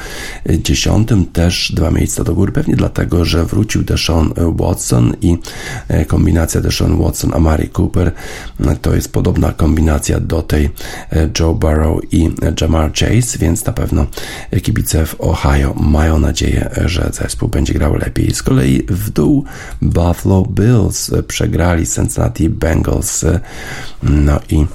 dziesiątym, 0.59 1.25
też 1.25 1.71
dwa 1.75 1.91
miejsca 1.91 2.23
do 2.23 2.35
góry, 2.35 2.51
pewnie 2.51 2.75
dlatego, 2.75 3.25
że 3.25 3.45
wrócił 3.45 3.83
Deshaun 3.83 4.33
Watson 4.59 5.13
i 5.21 5.37
e, 5.87 6.05
kombinacja 6.05 6.61
Deshaun 6.61 7.03
Watson, 7.03 7.33
Amari 7.33 7.69
Cooper 7.77 8.11
to 8.81 8.95
jest 8.95 9.11
podobna 9.11 9.51
kombinacja 9.51 10.19
do 10.19 10.41
tej 10.41 10.69
e, 11.11 11.29
Joe 11.39 11.53
Burrow 11.53 11.99
i 12.11 12.29
Jamar 12.61 12.93
Chase, 12.93 13.37
więc 13.39 13.65
na 13.65 13.73
pewno 13.73 14.05
kibice 14.63 15.05
w 15.05 15.21
Ohio 15.21 15.73
mają 15.73 16.19
nadzieję, 16.19 16.69
że 16.85 17.09
zespół 17.13 17.49
będzie 17.49 17.73
grał 17.73 17.95
lepiej. 17.95 18.33
Z 18.33 18.43
kolei 18.43 18.85
w 18.89 19.09
dół 19.09 19.45
Buffalo 19.81 20.45
Bills 20.49 21.11
przegrali 21.27 21.87
Cincinnati 21.87 22.49
Bengals, 22.49 23.25
no 24.03 24.39
i 24.49 24.65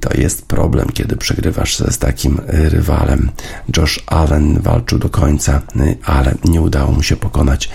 to 0.00 0.20
jest 0.20 0.46
problem, 0.46 0.88
kiedy 0.94 1.16
przegrywa 1.16 1.47
wygrywasz 1.48 1.78
z 1.78 1.98
takim 1.98 2.40
y, 2.54 2.68
rywalem. 2.68 3.30
Josh 3.76 4.02
Allen 4.06 4.60
walczył 4.60 4.98
do 4.98 5.08
końca, 5.08 5.62
y, 5.76 5.96
ale 6.04 6.34
nie 6.44 6.60
udało 6.60 6.92
mu 6.92 7.02
się 7.02 7.16
pokonać 7.16 7.70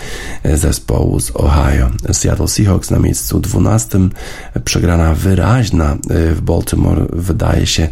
y, 0.45 0.57
zespołu 0.57 1.19
z 1.19 1.31
Ohio. 1.35 1.89
Seattle 2.11 2.47
Seahawks 2.47 2.91
na 2.91 2.99
miejscu 2.99 3.39
12. 3.39 3.99
Przegrana 4.65 5.13
wyraźna 5.13 5.97
w 6.09 6.41
Baltimore. 6.41 7.05
Wydaje 7.13 7.67
się, 7.67 7.87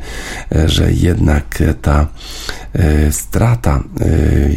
że 0.66 0.94
jednak 0.94 1.64
ta 1.82 2.08
strata, 3.12 3.84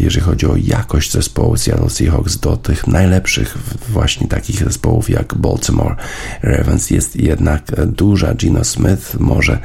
jeżeli 0.00 0.24
chodzi 0.24 0.46
o 0.46 0.56
jakość 0.56 1.12
zespołu 1.12 1.56
Seattle 1.56 1.90
Seahawks 1.90 2.38
do 2.38 2.56
tych 2.56 2.86
najlepszych 2.86 3.58
właśnie 3.88 4.28
takich 4.28 4.64
zespołów 4.64 5.10
jak 5.10 5.34
Baltimore 5.34 5.96
Ravens 6.42 6.90
jest 6.90 7.16
jednak 7.16 7.62
duża. 7.86 8.34
Gino 8.34 8.64
Smith 8.64 9.14
może 9.20 9.58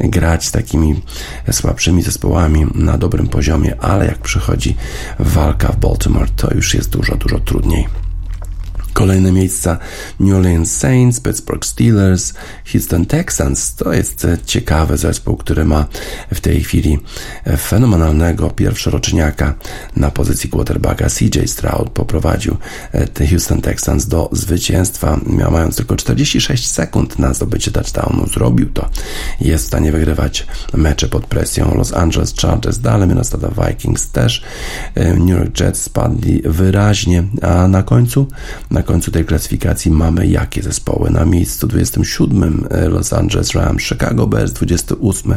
grać 0.00 0.46
z 0.46 0.52
takimi 0.52 1.02
słabszymi 1.52 2.02
zespołami 2.02 2.66
na 2.74 2.98
dobrym 2.98 3.28
poziomie, 3.28 3.80
ale 3.80 4.06
jak 4.06 4.18
przychodzi 4.18 4.76
walka 5.18 5.68
w 5.72 5.76
Baltimore, 5.76 6.28
to 6.36 6.54
już 6.54 6.74
jest 6.74 6.90
dużo, 6.90 7.16
dużo 7.16 7.38
trudniej. 7.38 8.05
Kolejne 8.96 9.32
miejsca 9.32 9.78
New 10.20 10.36
Orleans 10.36 10.76
Saints, 10.76 11.20
Pittsburgh 11.20 11.66
Steelers, 11.66 12.32
Houston 12.72 13.06
Texans. 13.06 13.74
To 13.74 13.92
jest 13.92 14.26
ciekawy 14.46 14.96
zespół, 14.96 15.36
który 15.36 15.64
ma 15.64 15.86
w 16.34 16.40
tej 16.40 16.60
chwili 16.60 16.98
fenomenalnego 17.58 18.50
pierwszoroczniaka 18.50 19.54
na 19.96 20.10
pozycji 20.10 20.50
quarterbacka. 20.50 21.06
CJ 21.08 21.46
Stroud 21.46 21.90
poprowadził 21.90 22.56
e, 22.92 23.26
Houston 23.28 23.60
Texans 23.60 24.06
do 24.06 24.28
zwycięstwa, 24.32 25.20
mając 25.50 25.76
tylko 25.76 25.96
46 25.96 26.70
sekund 26.70 27.18
na 27.18 27.34
zdobycie 27.34 27.70
touchdownu. 27.70 28.26
Zrobił 28.26 28.70
to. 28.70 28.88
Jest 29.40 29.64
w 29.64 29.66
stanie 29.66 29.92
wygrywać 29.92 30.46
mecze 30.74 31.08
pod 31.08 31.26
presją. 31.26 31.74
Los 31.74 31.92
Angeles 31.92 32.34
Chargers 32.34 32.78
dalej, 32.78 33.08
Minnesota 33.08 33.48
Vikings 33.66 34.08
też. 34.10 34.44
E, 34.94 35.14
New 35.14 35.38
York 35.38 35.60
Jets 35.60 35.82
spadli 35.82 36.42
wyraźnie, 36.44 37.24
a 37.42 37.68
na 37.68 37.82
końcu 37.82 38.26
na 38.70 38.85
końcu 38.86 39.10
tej 39.10 39.24
klasyfikacji 39.24 39.90
mamy 39.90 40.26
jakie 40.26 40.62
zespoły? 40.62 41.10
Na 41.10 41.24
miejscu 41.24 41.66
27 41.66 42.66
e, 42.70 42.88
Los 42.88 43.12
Angeles 43.12 43.54
Rams, 43.54 43.82
Chicago 43.82 44.26
Bears 44.26 44.52
28, 44.52 45.32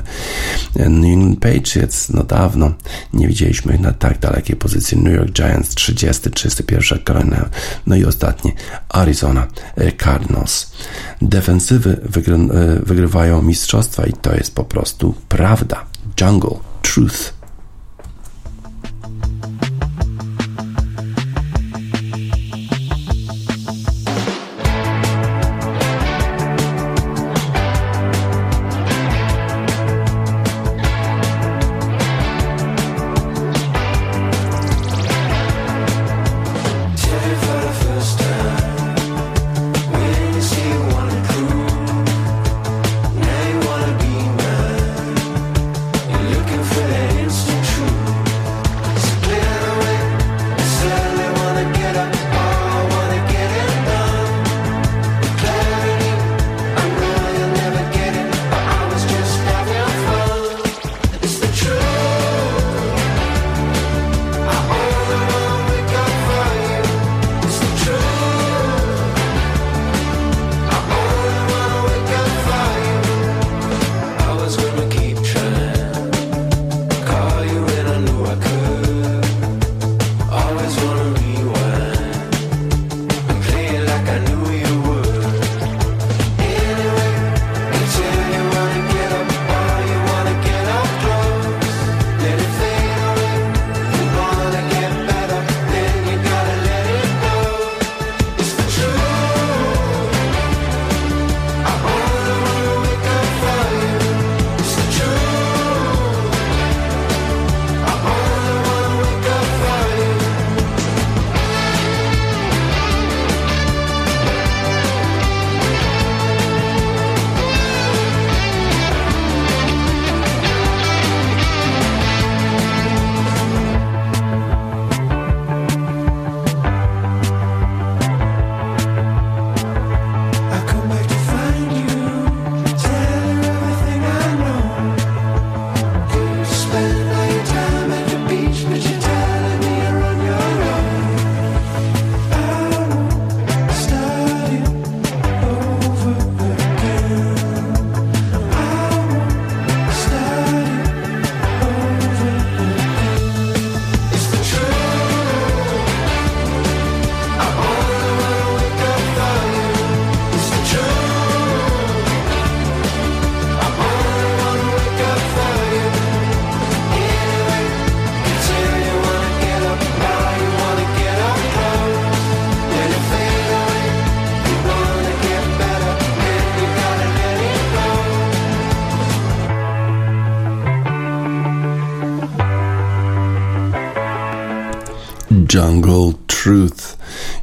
e, 0.75 0.89
New 0.89 1.13
England 1.13 1.39
Patriots, 1.39 2.09
no 2.09 2.23
dawno 2.23 2.73
nie 3.13 3.27
widzieliśmy 3.27 3.73
ich 3.73 3.81
na 3.81 3.93
tak 3.93 4.19
dalekiej 4.19 4.55
pozycji, 4.55 4.97
New 4.97 5.13
York 5.13 5.31
Giants 5.31 5.75
30, 5.75 6.31
31 6.31 6.99
Carolina, 7.05 7.49
no 7.87 7.95
i 7.95 8.05
ostatni 8.05 8.51
Arizona 8.89 9.47
e, 9.75 9.91
Cardinals. 9.91 10.71
Defensywy 11.21 12.01
wygry, 12.03 12.37
wygrywają 12.83 13.41
mistrzostwa 13.41 14.05
i 14.05 14.13
to 14.13 14.35
jest 14.35 14.55
po 14.55 14.63
prostu 14.63 15.13
prawda. 15.29 15.85
Jungle, 16.21 16.59
truth. 16.81 17.38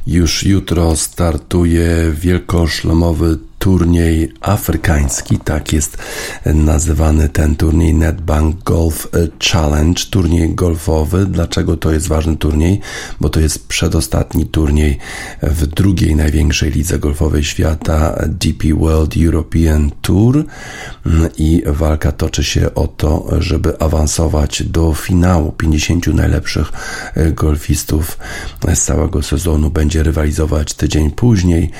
Już 0.07 0.43
jutro 0.43 0.95
startuje 0.95 2.11
wielkoszlemowy 2.13 3.37
turniej 3.59 4.33
afrykański, 4.41 5.39
tak 5.39 5.73
jest 5.73 5.97
nazywany 6.45 7.29
ten 7.29 7.55
turniej 7.55 7.93
Netbank 7.93 8.63
Golf 8.63 9.07
Challenge, 9.51 10.01
turniej 10.09 10.55
golfowy. 10.55 11.25
Dlaczego 11.25 11.77
to 11.77 11.91
jest 11.91 12.07
ważny 12.07 12.37
turniej? 12.37 12.79
Bo 13.21 13.29
to 13.29 13.39
jest 13.39 13.67
przedostatni 13.67 14.45
turniej 14.45 14.97
w 15.41 15.65
drugiej 15.65 16.15
największej 16.15 16.71
lidze 16.71 16.99
golfowej 16.99 17.43
świata, 17.43 18.15
DP 18.27 18.73
World 18.73 19.17
European 19.17 19.91
Tour 20.01 20.45
i 21.37 21.63
walka 21.65 22.11
toczy 22.11 22.43
się 22.43 22.73
o 22.73 22.87
to, 22.87 23.27
żeby 23.39 23.79
awansować 23.79 24.63
do 24.63 24.93
finału. 24.93 25.51
50 25.51 26.07
najlepszych 26.07 26.71
golfistów 27.33 28.17
z 28.73 28.81
całego 28.81 29.23
sezonu 29.23 29.69
będzie 29.69 30.03
rywalizować 30.03 30.73
tydzień 30.73 31.11
później 31.11 31.71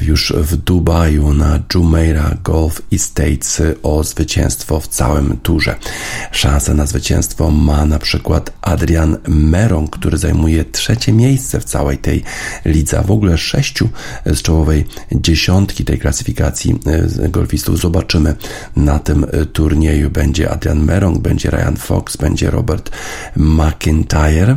już 0.00 0.32
w 0.36 0.56
Dubaju 0.56 0.87
na 0.88 1.58
Jumeirah 1.74 2.42
Golf 2.42 2.82
Estates 2.92 3.62
o 3.82 4.04
zwycięstwo 4.04 4.80
w 4.80 4.88
całym 4.88 5.36
turze. 5.42 5.76
Szansę 6.32 6.74
na 6.74 6.86
zwycięstwo 6.86 7.50
ma 7.50 7.84
na 7.84 7.98
przykład 7.98 8.52
Adrian 8.62 9.16
Meron, 9.28 9.88
który 9.88 10.18
zajmuje 10.18 10.64
trzecie 10.64 11.12
miejsce 11.12 11.60
w 11.60 11.64
całej 11.64 11.98
tej 11.98 12.22
lidze. 12.64 13.02
W 13.06 13.10
ogóle 13.10 13.38
sześciu 13.38 13.88
z 14.26 14.42
czołowej 14.42 14.86
dziesiątki 15.12 15.84
tej 15.84 15.98
klasyfikacji 15.98 16.78
e, 17.22 17.28
golfistów 17.28 17.78
zobaczymy 17.78 18.36
na 18.76 18.98
tym 18.98 19.26
turnieju. 19.52 20.10
Będzie 20.10 20.50
Adrian 20.50 20.84
Meron, 20.84 21.18
będzie 21.18 21.50
Ryan 21.50 21.76
Fox, 21.76 22.16
będzie 22.16 22.50
Robert 22.50 22.90
McIntyre. 23.36 24.56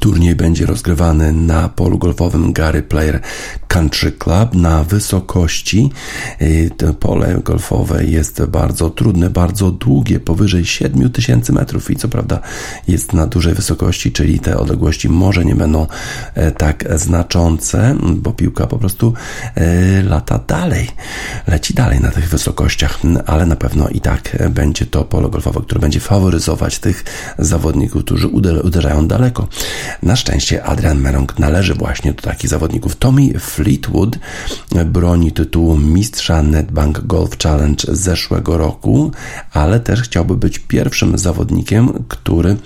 Turniej 0.00 0.34
będzie 0.34 0.66
rozgrywany 0.66 1.32
na 1.32 1.68
polu 1.68 1.98
golfowym 1.98 2.52
Gary 2.52 2.82
Player 2.82 3.20
Country 3.68 4.12
Club 4.12 4.54
na 4.54 4.84
wysokości. 4.84 5.90
To 6.76 6.94
pole 6.94 7.40
golfowe 7.44 8.04
jest 8.04 8.44
bardzo 8.44 8.90
trudne, 8.90 9.30
bardzo 9.30 9.70
długie, 9.70 10.20
powyżej 10.20 10.66
7000 10.66 11.52
metrów 11.52 11.90
i 11.90 11.96
co 11.96 12.08
prawda 12.08 12.40
jest 12.88 13.12
na 13.12 13.26
dużej 13.26 13.54
wysokości, 13.54 14.12
czyli 14.12 14.40
te 14.40 14.58
odległości 14.58 15.08
może 15.08 15.44
nie 15.44 15.54
będą 15.54 15.86
tak 16.58 16.84
znaczące, 16.96 17.96
bo 18.16 18.32
piłka 18.32 18.66
po 18.66 18.78
prostu 18.78 19.12
lata 20.04 20.40
dalej, 20.46 20.88
leci 21.46 21.74
dalej 21.74 22.00
na 22.00 22.10
tych 22.10 22.28
wysokościach, 22.28 22.98
ale 23.26 23.46
na 23.46 23.56
pewno 23.56 23.88
i 23.88 24.00
tak 24.00 24.48
będzie 24.50 24.86
to 24.86 25.04
pole 25.04 25.28
golfowe, 25.28 25.60
które 25.60 25.80
będzie 25.80 26.00
faworyzować 26.00 26.78
tych 26.78 27.04
zawodników, 27.38 28.04
którzy 28.04 28.28
uderzają 28.62 29.08
daleko. 29.08 29.48
Na 30.02 30.16
szczęście 30.16 30.64
Adrian 30.64 31.00
Merong 31.00 31.38
należy 31.38 31.74
właśnie 31.74 32.12
do 32.12 32.22
takich 32.22 32.50
zawodników. 32.50 32.96
Tommy 32.96 33.38
Fleetwood 33.38 34.18
broni 34.86 35.32
tytułu 35.32 35.76
mistrza 35.76 36.42
Netbank 36.42 37.00
Golf 37.00 37.38
Challenge 37.38 37.84
z 37.88 38.00
zeszłego 38.00 38.58
roku, 38.58 39.10
ale 39.52 39.80
też 39.80 40.02
chciałby 40.02 40.36
być 40.36 40.58
pierwszym 40.58 41.18
zawodnikiem, 41.18 42.04
który 42.08 42.56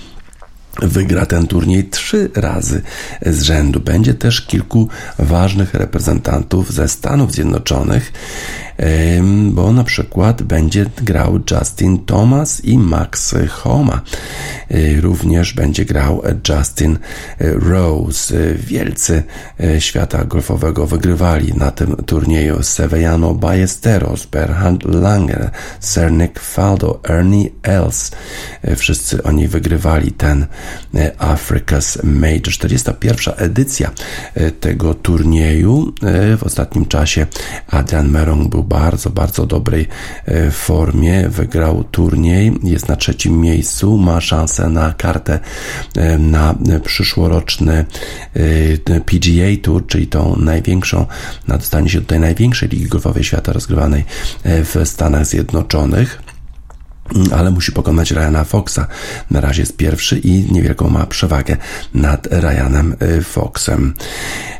wygra 0.82 1.26
ten 1.26 1.46
turniej 1.46 1.84
trzy 1.84 2.30
razy 2.34 2.82
z 3.26 3.42
rzędu. 3.42 3.80
Będzie 3.80 4.14
też 4.14 4.40
kilku 4.40 4.88
ważnych 5.18 5.74
reprezentantów 5.74 6.72
ze 6.72 6.88
Stanów 6.88 7.32
Zjednoczonych 7.32 8.12
bo 9.50 9.72
na 9.72 9.84
przykład 9.84 10.42
będzie 10.42 10.86
grał 11.02 11.40
Justin 11.50 11.98
Thomas 11.98 12.64
i 12.64 12.78
Max 12.78 13.34
Homa. 13.50 14.00
E, 14.70 15.00
również 15.00 15.52
będzie 15.52 15.84
grał 15.84 16.22
Justin 16.48 16.98
Rose. 17.38 18.54
Wielcy 18.54 19.22
e, 19.60 19.80
świata 19.80 20.24
golfowego 20.24 20.86
wygrywali 20.86 21.54
na 21.54 21.70
tym 21.70 21.96
turnieju 21.96 22.62
Sevillano 22.62 23.34
Ballesteros, 23.34 24.26
Berhard 24.26 24.84
Langer, 24.84 25.50
Cernik 25.80 26.40
Faldo, 26.40 27.00
Ernie 27.08 27.48
Els. 27.62 28.10
E, 28.62 28.76
wszyscy 28.76 29.22
oni 29.22 29.48
wygrywali 29.48 30.12
ten 30.12 30.46
Africa's 31.18 32.04
Major. 32.04 32.52
41. 32.52 33.34
edycja 33.36 33.90
tego 34.60 34.94
turnieju. 34.94 35.92
W 36.38 36.42
ostatnim 36.42 36.86
czasie 36.86 37.26
Adrian 37.68 38.08
Merong 38.08 38.48
był 38.48 38.64
bardzo, 38.64 39.10
bardzo 39.10 39.46
dobrej 39.46 39.88
e, 40.26 40.50
formie. 40.50 41.28
Wygrał 41.28 41.84
turniej, 41.84 42.52
jest 42.62 42.88
na 42.88 42.96
trzecim 42.96 43.40
miejscu, 43.40 43.98
ma 43.98 44.20
szansę 44.20 44.68
na 44.68 44.92
kartę 44.92 45.38
e, 45.96 46.18
na 46.18 46.54
przyszłoroczny 46.84 47.84
e, 48.34 49.00
PGA 49.00 49.62
Tour, 49.62 49.86
czyli 49.86 50.06
tą 50.06 50.36
największą, 50.36 51.06
na 51.48 51.58
dostanie 51.58 51.88
się 51.88 52.00
do 52.00 52.06
tej 52.06 52.20
największej 52.20 52.68
ligi 52.68 52.86
golfowej 52.86 53.24
świata 53.24 53.52
rozgrywanej 53.52 54.04
w 54.44 54.80
Stanach 54.84 55.26
Zjednoczonych 55.26 56.31
ale 57.32 57.50
musi 57.50 57.72
pokonać 57.72 58.10
Ryana 58.10 58.44
Foxa. 58.44 58.86
Na 59.30 59.40
razie 59.40 59.62
jest 59.62 59.76
pierwszy 59.76 60.18
i 60.18 60.52
niewielką 60.52 60.90
ma 60.90 61.06
przewagę 61.06 61.56
nad 61.94 62.26
Ryanem 62.30 62.96
y, 63.02 63.22
Foxem. 63.22 63.94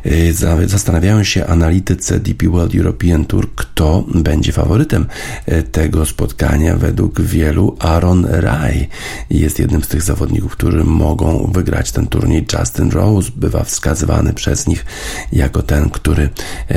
Y, 0.06 0.34
zastanawiają 0.66 1.24
się 1.24 1.46
analitycy 1.46 2.20
DP 2.20 2.48
World 2.48 2.74
European 2.74 3.24
Tour, 3.24 3.54
kto 3.54 4.04
będzie 4.14 4.52
faworytem 4.52 5.06
y, 5.48 5.62
tego 5.62 6.06
spotkania. 6.06 6.76
Według 6.76 7.20
wielu 7.20 7.76
Aaron 7.78 8.26
Rai 8.30 8.88
jest 9.30 9.58
jednym 9.58 9.84
z 9.84 9.88
tych 9.88 10.02
zawodników, 10.02 10.52
którzy 10.52 10.84
mogą 10.84 11.50
wygrać 11.54 11.92
ten 11.92 12.06
turniej. 12.06 12.46
Justin 12.58 12.90
Rose 12.90 13.30
bywa 13.36 13.64
wskazywany 13.64 14.32
przez 14.32 14.66
nich 14.66 14.84
jako 15.32 15.62
ten, 15.62 15.90
który 15.90 16.28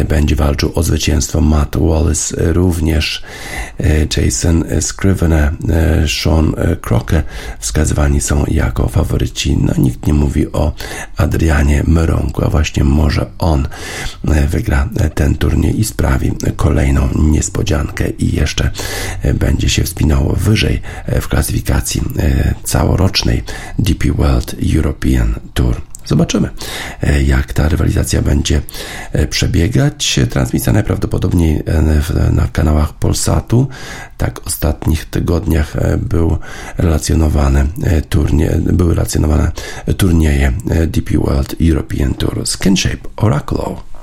będzie 0.10 0.36
walczył 0.36 0.72
o 0.76 0.84
zwycięstwo. 0.84 1.42
Matt 1.42 1.78
Wallace 1.80 2.54
również. 2.54 3.24
Jason 4.18 4.64
Scrivener 4.82 5.52
Sean 6.08 6.54
e, 6.58 6.76
Crocker 6.76 7.24
wskazywani 7.60 8.22
są 8.22 8.46
jako 8.48 8.88
faworyci. 8.88 9.58
No 9.58 9.74
nikt 9.78 10.08
nie 10.08 10.14
mówi 10.14 10.52
o 10.52 10.74
Adrianie 11.18 11.84
Mronku, 11.88 12.46
a 12.46 12.50
właśnie 12.50 12.84
może 12.84 13.26
on 13.40 13.68
e, 14.28 14.48
wygra 14.48 14.90
ten 15.16 15.36
turniej 15.36 15.80
i 15.80 15.84
sprawi 15.84 16.32
kolejną 16.56 17.10
niespodziankę 17.16 18.10
i 18.10 18.36
jeszcze 18.36 18.72
będzie 19.34 19.70
się 19.70 19.84
wspinał 19.84 20.36
wyżej 20.38 20.82
w 21.22 21.28
klasyfikacji 21.28 22.02
całorocznej 22.64 23.44
DP 23.80 24.12
World 24.12 24.56
European 24.76 25.36
Tour. 25.54 25.82
Zobaczymy, 26.06 26.50
e, 27.02 27.24
jak 27.24 27.54
ta 27.54 27.70
rywalizacja 27.70 28.22
będzie 28.22 28.62
e, 29.12 29.28
przebiegać. 29.28 30.20
Transmisja 30.30 30.74
najprawdopodobniej 30.74 31.64
e, 31.66 32.32
na 32.32 32.48
kanałach 32.48 32.94
Polsatu. 32.94 33.68
Tak 34.18 34.40
w 34.40 34.48
ostatnich 34.48 35.06
tygodniach 35.06 35.74
był 35.98 36.38
relacjonowane 36.78 37.66
turnie, 38.10 38.58
były 38.62 38.94
relacjonowane 38.94 39.52
turnieje 39.98 40.54
DP 40.88 41.18
World 41.18 41.56
European 41.62 42.14
Tour 42.14 42.48
Skinshape 42.48 43.10
Oracle. 43.16 43.95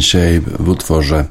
Shape 0.00 0.40
w 0.58 0.68
utworze 0.68 1.24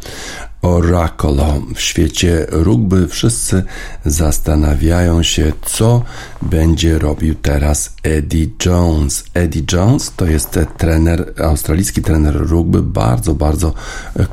Oracle. 0.61 1.61
W 1.75 1.81
świecie 1.81 2.45
rugby 2.49 3.07
wszyscy 3.07 3.63
zastanawiają 4.05 5.23
się, 5.23 5.51
co 5.65 6.03
będzie 6.45 6.99
robił 6.99 7.35
teraz 7.35 7.93
Eddie 8.03 8.47
Jones. 8.65 9.23
Eddie 9.33 9.63
Jones 9.73 10.13
to 10.15 10.25
jest 10.25 10.59
trener, 10.77 11.33
australijski 11.43 12.01
trener 12.01 12.35
rugby, 12.37 12.81
bardzo, 12.81 13.35
bardzo 13.35 13.73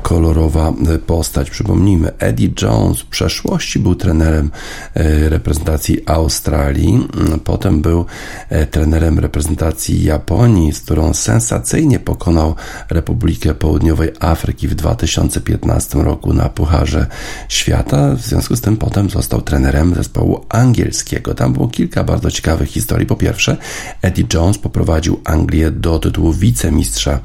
kolorowa 0.01 0.73
postać. 1.07 1.49
Przypomnijmy, 1.49 2.11
Eddie 2.19 2.49
Jones 2.61 2.99
w 2.99 3.05
przeszłości 3.05 3.79
był 3.79 3.95
trenerem 3.95 4.51
e, 4.93 5.29
reprezentacji 5.29 6.01
Australii, 6.05 7.07
potem 7.43 7.81
był 7.81 8.05
e, 8.49 8.65
trenerem 8.65 9.19
reprezentacji 9.19 10.03
Japonii, 10.03 10.73
z 10.73 10.81
którą 10.81 11.13
sensacyjnie 11.13 11.99
pokonał 11.99 12.55
Republikę 12.89 13.53
Południowej 13.53 14.11
Afryki 14.19 14.67
w 14.67 14.75
2015 14.75 16.03
roku 16.03 16.33
na 16.33 16.49
Pucharze 16.49 17.07
Świata. 17.49 18.15
W 18.15 18.21
związku 18.21 18.55
z 18.55 18.61
tym 18.61 18.77
potem 18.77 19.09
został 19.09 19.41
trenerem 19.41 19.95
zespołu 19.95 20.45
angielskiego. 20.49 21.33
Tam 21.33 21.53
było 21.53 21.67
kilka 21.67 22.02
bardzo 22.03 22.31
ciekawych 22.31 22.69
historii. 22.69 23.07
Po 23.07 23.15
pierwsze, 23.15 23.57
Eddie 24.01 24.25
Jones 24.33 24.57
poprowadził 24.57 25.21
Anglię 25.25 25.71
do 25.71 25.99
tytułu 25.99 26.33
wicemistrza 26.33 27.19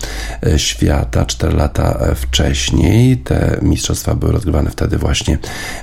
e, 0.47 0.59
świata 0.59 1.25
4 1.25 1.57
lata 1.57 1.99
e, 2.01 2.15
wcześniej. 2.15 3.17
Te 3.17 3.59
mistrzostwa 3.63 4.15
były 4.15 4.33
rozgrywane 4.33 4.71
wtedy 4.71 4.99
właśnie 4.99 5.39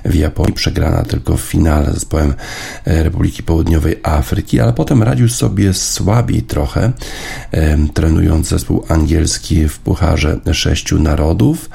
w 0.06 0.16
Japonii. 0.16 0.54
Przegrana 0.54 1.04
tylko 1.04 1.38
w 1.38 1.42
finale 1.42 1.92
z 1.92 1.94
zespołem 1.94 2.34
e, 2.86 3.04
Republiki 3.04 3.44
Południowej 3.44 4.00
Afryki, 4.04 4.60
ale 4.60 4.74
potem 4.74 5.04
radził 5.04 5.30
sobie 5.30 5.74
słabiej 5.74 6.42
trochę, 6.44 6.92
trenując 7.94 8.48
zespół 8.48 8.86
angielski 8.88 9.68
w 9.68 9.80
Pucharze 9.80 10.40
Sześciu 10.54 11.00
Narodów. 11.00 11.70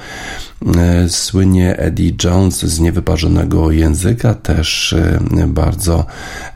E, 0.67 1.09
słynie 1.09 1.77
Eddie 1.77 2.13
Jones 2.25 2.63
z 2.63 2.81
niewyparzonego 2.81 3.71
języka, 3.71 4.35
też 4.35 4.93
e, 4.93 5.47
bardzo 5.47 6.07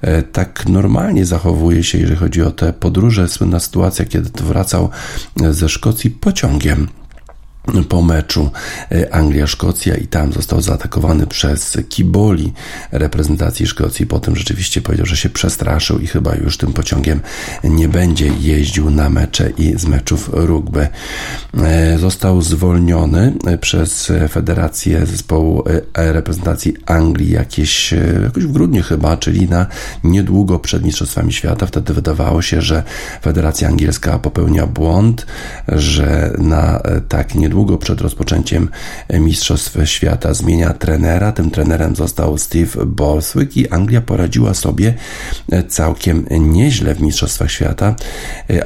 e, 0.00 0.22
tak 0.22 0.68
normalnie 0.68 1.26
zachowuje 1.26 1.84
się, 1.84 1.98
jeżeli 1.98 2.16
chodzi 2.16 2.42
o 2.42 2.50
te 2.50 2.72
podróże. 2.72 3.28
Słynna 3.28 3.60
sytuacja, 3.60 4.04
kiedy 4.04 4.44
wracał 4.44 4.90
ze 5.50 5.68
Szkocji 5.68 6.10
pociągiem 6.10 6.88
po 7.88 8.02
meczu 8.02 8.50
e, 8.92 9.14
Anglia-Szkocja 9.14 9.94
i 9.94 10.06
tam 10.06 10.32
został 10.32 10.60
zaatakowany 10.60 11.26
przez 11.26 11.78
Kiboli 11.88 12.52
reprezentacji 12.92 13.66
Szkocji. 13.66 14.06
Potem 14.06 14.36
rzeczywiście 14.36 14.82
powiedział, 14.82 15.06
że 15.06 15.16
się 15.16 15.28
przestraszył 15.28 15.98
i 15.98 16.06
chyba 16.06 16.34
już 16.34 16.56
tym 16.56 16.72
pociągiem 16.72 17.20
nie 17.64 17.88
będzie 17.88 18.30
jeździł 18.40 18.90
na 18.90 19.10
mecze 19.10 19.50
i 19.58 19.78
z 19.78 19.86
meczów 19.86 20.30
rugby. 20.32 20.88
E, 21.58 21.98
został 21.98 22.42
zwolniony 22.42 23.32
przez 23.60 24.12
Federację 24.28 25.06
Zespołu 25.06 25.64
e, 25.94 26.12
Reprezentacji 26.12 26.74
Anglii 26.86 27.30
jakieś, 27.30 27.94
jakoś 28.22 28.44
w 28.44 28.52
grudniu 28.52 28.82
chyba, 28.82 29.16
czyli 29.16 29.48
na 29.48 29.66
niedługo 30.04 30.58
przed 30.58 30.84
Mistrzostwami 30.84 31.32
Świata. 31.32 31.66
Wtedy 31.66 31.94
wydawało 31.94 32.42
się, 32.42 32.62
że 32.62 32.82
Federacja 33.22 33.68
Angielska 33.68 34.18
popełnia 34.18 34.66
błąd, 34.66 35.26
że 35.68 36.32
na 36.38 36.80
tak 37.08 37.34
niedługo 37.34 37.53
niedługo 37.54 37.78
przed 37.78 38.00
rozpoczęciem 38.00 38.68
Mistrzostw 39.20 39.76
Świata 39.84 40.34
zmienia 40.34 40.72
trenera. 40.72 41.32
Tym 41.32 41.50
trenerem 41.50 41.96
został 41.96 42.38
Steve 42.38 42.86
Borswick 42.86 43.56
i 43.56 43.68
Anglia 43.68 44.00
poradziła 44.00 44.54
sobie 44.54 44.94
całkiem 45.68 46.26
nieźle 46.30 46.94
w 46.94 47.00
Mistrzostwach 47.00 47.50
Świata, 47.50 47.94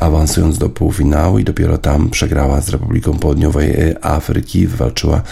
awansując 0.00 0.58
do 0.58 0.68
półfinału 0.68 1.38
i 1.38 1.44
dopiero 1.44 1.78
tam 1.78 2.10
przegrała 2.10 2.60
z 2.60 2.68
Republiką 2.68 3.18
Południowej 3.18 3.94
Afryki, 4.02 4.66
wywalczyła 4.66 5.22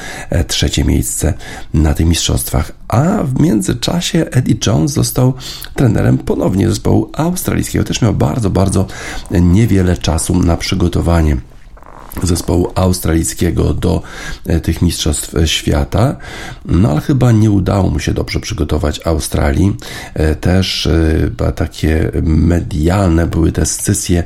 trzecie 0.46 0.84
miejsce 0.84 1.34
na 1.74 1.94
tych 1.94 2.07
mistrzostwach. 2.07 2.72
A 2.88 3.22
w 3.22 3.40
międzyczasie 3.40 4.26
Eddie 4.30 4.57
Jones 4.66 4.92
został 4.92 5.34
trenerem 5.74 6.18
ponownie 6.18 6.68
zespołu 6.68 7.11
australijskiego. 7.12 7.84
Też 7.84 8.02
miał 8.02 8.14
bardzo, 8.14 8.50
bardzo 8.50 8.86
niewiele 9.30 9.96
czasu 9.96 10.42
na 10.42 10.57
przygotowanie 10.57 11.36
zespołu 12.22 12.72
australijskiego 12.74 13.74
do 13.74 14.02
e, 14.46 14.60
tych 14.60 14.82
mistrzostw 14.82 15.34
świata, 15.44 16.16
no 16.64 16.90
ale 16.90 17.00
chyba 17.00 17.32
nie 17.32 17.50
udało 17.50 17.90
mu 17.90 17.98
się 17.98 18.14
dobrze 18.14 18.40
przygotować 18.40 19.00
Australii. 19.04 19.76
E, 20.14 20.34
też 20.34 20.86
e, 20.86 21.52
takie 21.52 22.10
medialne 22.22 23.26
były 23.26 23.52
te 23.52 23.66
scysje 23.66 24.24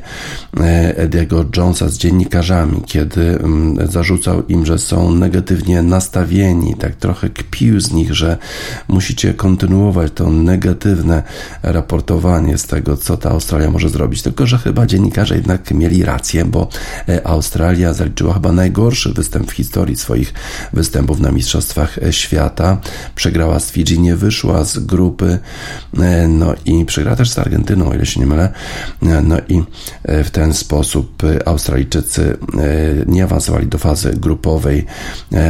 Ediego 0.95 1.45
Jonesa 1.57 1.89
z 1.89 1.97
dziennikarzami, 1.97 2.81
kiedy 2.85 3.21
mm, 3.21 3.91
zarzucał 3.91 4.47
im, 4.47 4.65
że 4.65 4.79
są 4.79 5.15
negatywnie 5.15 5.81
nastawieni, 5.81 6.75
tak 6.75 6.95
trochę 6.95 7.29
kpił 7.29 7.79
z 7.79 7.91
nich, 7.91 8.13
że 8.13 8.37
musicie 8.87 9.33
kontynuować 9.33 10.11
to 10.15 10.29
negatywne 10.29 11.23
raportowanie 11.63 12.57
z 12.57 12.65
tego, 12.65 12.97
co 12.97 13.17
ta 13.17 13.29
Australia 13.29 13.71
może 13.71 13.89
zrobić. 13.89 14.21
Tylko, 14.21 14.45
że 14.45 14.57
chyba 14.57 14.85
dziennikarze 14.85 15.35
jednak 15.35 15.71
mieli 15.71 16.05
rację, 16.05 16.45
bo 16.45 16.67
Australia 17.23 17.80
Australia 17.85 17.93
zaliczyła 17.93 18.33
chyba 18.33 18.51
najgorszy 18.51 19.13
występ 19.13 19.51
w 19.51 19.53
historii 19.53 19.95
swoich 19.95 20.33
występów 20.73 21.19
na 21.19 21.31
Mistrzostwach 21.31 21.99
Świata. 22.11 22.77
Przegrała 23.15 23.59
z 23.59 23.71
Fidżi, 23.71 23.99
nie 23.99 24.15
wyszła 24.15 24.63
z 24.63 24.79
grupy, 24.79 25.39
no 26.29 26.53
i 26.65 26.85
przegrała 26.85 27.17
też 27.17 27.29
z 27.29 27.39
Argentyną, 27.39 27.89
o 27.89 27.93
ile 27.93 28.05
się 28.05 28.19
nie 28.19 28.25
mylę. 28.25 28.53
No 29.01 29.37
i 29.49 29.63
w 30.05 30.29
ten 30.31 30.53
sposób 30.53 31.23
Australijczycy 31.45 32.37
nie 33.07 33.23
awansowali 33.23 33.67
do 33.67 33.77
fazy 33.77 34.13
grupowej. 34.13 34.85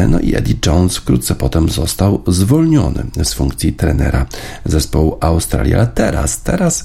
No 0.09 0.19
i 0.19 0.35
Eddie 0.35 0.55
Jones 0.65 0.97
wkrótce 0.97 1.35
potem 1.35 1.69
został 1.69 2.23
zwolniony 2.27 3.05
z 3.23 3.33
funkcji 3.33 3.73
trenera 3.73 4.25
zespołu 4.65 5.17
Australii. 5.21 5.73
Ale 5.73 5.87
teraz, 5.87 6.41
teraz 6.41 6.83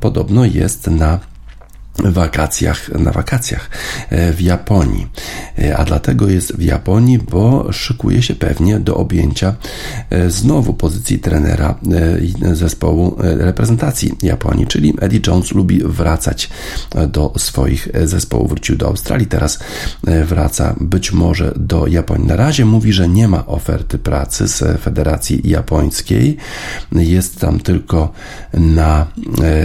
podobno 0.00 0.44
jest 0.44 0.86
na 0.86 1.29
wakacjach, 1.98 2.88
na 2.88 3.12
wakacjach 3.12 3.70
e, 4.10 4.32
w 4.32 4.40
Japonii. 4.40 5.06
E, 5.58 5.76
a 5.76 5.84
dlatego 5.84 6.28
jest 6.28 6.56
w 6.56 6.62
Japonii, 6.62 7.18
bo 7.18 7.72
szykuje 7.72 8.22
się 8.22 8.34
pewnie 8.34 8.80
do 8.80 8.96
objęcia 8.96 9.54
e, 10.10 10.30
znowu 10.30 10.74
pozycji 10.74 11.18
trenera 11.18 11.74
zespołu 12.52 13.16
reprezentacji 13.18 14.12
Japonii, 14.22 14.66
czyli 14.66 14.94
Eddie 15.00 15.20
Jones 15.26 15.52
lubi 15.52 15.80
wracać 15.84 16.50
do 17.08 17.32
swoich 17.36 17.88
zespołów. 18.04 18.50
Wrócił 18.50 18.76
do 18.76 18.86
Australii, 18.86 19.26
teraz 19.26 19.58
wraca 20.24 20.74
być 20.80 21.12
może 21.12 21.52
do 21.56 21.86
Japonii. 21.86 22.26
Na 22.26 22.36
razie 22.36 22.64
mówi, 22.64 22.92
że 22.92 23.08
nie 23.08 23.28
ma 23.28 23.46
oferty 23.46 23.98
pracy 23.98 24.48
z 24.48 24.80
Federacji 24.80 25.40
Japońskiej. 25.44 26.36
Jest 26.92 27.40
tam 27.40 27.60
tylko 27.60 28.12
na 28.54 29.06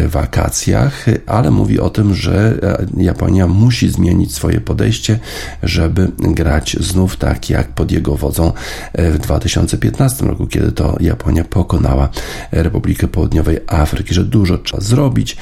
wakacjach, 0.07 1.05
ale 1.28 1.51
mówi 1.51 1.80
o 1.80 1.89
tym, 1.89 2.14
że 2.16 2.59
Japonia 2.97 3.47
musi 3.47 3.89
zmienić 3.89 4.36
swoje 4.36 4.61
podejście, 4.61 5.20
żeby 5.63 6.11
grać 6.20 6.78
znów 6.80 7.18
tak 7.18 7.49
jak 7.49 7.68
pod 7.68 7.91
jego 7.91 8.16
wodzą 8.16 8.51
w 8.93 9.18
2015 9.18 10.26
roku, 10.26 10.47
kiedy 10.47 10.72
to 10.72 10.97
Japonia 10.99 11.43
pokonała 11.43 12.09
Republikę 12.51 13.07
Południowej 13.07 13.59
Afryki, 13.68 14.13
że 14.13 14.24
dużo 14.24 14.57
trzeba 14.57 14.84
zrobić, 14.84 15.38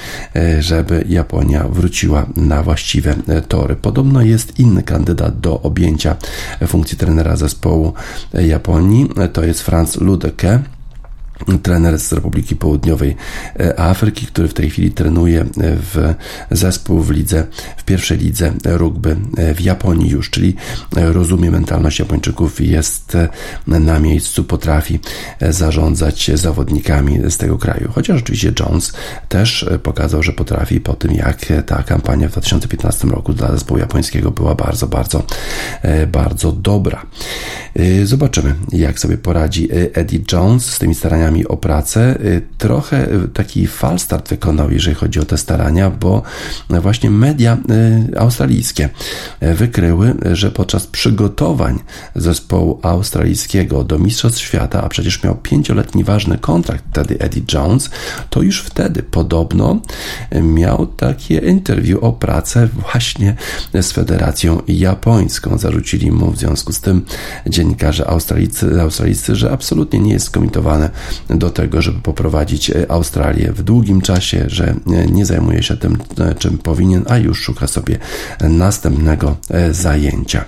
żeby 0.60 1.06
Japonia 1.10 1.68
wróciła 1.68 2.26
na 2.36 2.64
właściwe 2.64 3.16
tory. 3.48 3.76
Podobno 3.76 4.22
jest 4.22 4.60
inny 4.60 4.84
kandydat 4.84 5.40
do 5.40 5.62
objęcia 5.62 6.16
funkcji 6.68 6.98
trenera 6.98 7.36
zespołu 7.36 7.94
Japonii, 8.34 9.10
to 9.34 9.44
jest 9.44 9.62
Franz 9.62 10.02
Ludeke 10.02 10.60
trener 11.64 12.00
z 12.00 12.14
Republiki 12.14 12.56
Południowej 12.56 13.16
e, 13.60 13.80
Afryki, 13.80 14.26
który 14.26 14.48
w 14.48 14.54
tej 14.54 14.70
chwili 14.70 14.92
trenuje 14.92 15.42
e, 15.42 15.46
w 15.58 16.14
zespół 16.52 17.00
w 17.00 17.12
lidze, 17.12 17.48
w 17.78 17.84
pierwszej 17.84 18.18
lidze 18.18 18.54
rugby 18.66 19.18
e, 19.38 19.54
w 19.54 19.62
Japonii 19.62 20.10
już, 20.10 20.30
czyli 20.30 20.56
rozumie 20.92 21.52
mentalność 21.52 22.00
Japończyków 22.00 22.62
i 22.62 22.70
jest 22.70 23.18
na 23.68 24.00
miejscu, 24.00 24.44
potrafi 24.44 25.00
zarządzać 25.42 26.32
zawodnikami 26.34 27.20
z 27.30 27.38
tego 27.38 27.58
kraju. 27.58 27.92
Chociaż 27.92 28.22
oczywiście 28.22 28.54
Jones 28.60 28.94
też 29.30 29.66
pokazał, 29.84 30.24
że 30.24 30.34
potrafi 30.34 30.82
po 30.82 30.94
tym, 30.94 31.12
jak 31.12 31.46
ta 31.66 31.84
kampania 31.84 32.28
w 32.28 32.32
2015 32.32 33.08
roku 33.08 33.34
dla 33.34 33.52
zespołu 33.52 33.80
japońskiego 33.80 34.32
była 34.32 34.56
bardzo, 34.56 34.88
bardzo, 34.88 35.24
bardzo 36.08 36.52
dobra. 36.52 37.06
Zobaczymy, 38.04 38.56
jak 38.72 39.00
sobie 39.00 39.18
poradzi 39.18 39.70
Eddie 39.94 40.20
Jones 40.32 40.66
z 40.66 40.80
tymi 40.80 40.96
staraniami 40.96 41.23
staraniami 41.24 41.48
o 41.48 41.58
pracę. 41.58 42.16
Y, 42.22 42.42
trochę 42.58 43.14
y, 43.14 43.28
taki 43.28 43.68
falstart 43.68 44.30
wykonał, 44.30 44.72
jeżeli 44.72 44.96
chodzi 44.96 45.20
o 45.20 45.26
te 45.26 45.38
starania, 45.38 45.90
bo 45.90 46.22
właśnie 46.70 47.10
media 47.10 47.58
y, 48.12 48.20
australijskie 48.20 48.90
wykryły, 49.42 50.16
że 50.32 50.52
podczas 50.52 50.88
przygotowań 50.88 51.80
zespołu 52.16 52.80
australijskiego 52.82 53.84
do 53.84 54.00
Mistrzostw 54.00 54.40
Świata, 54.40 54.84
a 54.84 54.90
przecież 54.90 55.24
miał 55.24 55.36
pięcioletni 55.36 56.04
ważny 56.04 56.38
kontrakt 56.38 56.84
wtedy 56.92 57.20
Eddie 57.20 57.44
Jones, 57.54 57.90
to 58.30 58.42
już 58.42 58.62
wtedy 58.62 59.04
podobno 59.04 59.82
miał 60.42 60.88
takie 60.88 61.38
interview 61.38 62.04
o 62.04 62.12
pracę 62.12 62.68
właśnie 62.68 63.36
z 63.82 63.92
Federacją 63.92 64.62
Japońską. 64.68 65.58
Zarzucili 65.58 66.12
mu 66.12 66.32
w 66.32 66.38
związku 66.38 66.74
z 66.74 66.82
tym 66.82 67.06
dziennikarze 67.48 68.08
australijscy, 68.08 68.82
australijscy 68.82 69.36
że 69.36 69.52
absolutnie 69.52 70.00
nie 70.00 70.14
jest 70.14 70.26
skomitowane 70.26 70.90
do 71.30 71.50
tego, 71.50 71.82
żeby 71.82 72.00
poprowadzić 72.00 72.70
e, 72.70 72.92
Australię 72.92 73.52
w 73.52 73.64
długim 73.64 74.02
czasie, 74.02 74.46
że 74.48 74.66
e, 74.68 74.76
nie 75.06 75.26
zajmuje 75.26 75.64
się 75.64 75.78
tym, 75.78 75.98
e, 76.20 76.36
czym 76.36 76.58
powinien, 76.58 77.06
a 77.10 77.18
już 77.18 77.42
szuka 77.42 77.68
sobie 77.68 77.98
następnego 78.42 79.38
zajęcia. 79.72 80.46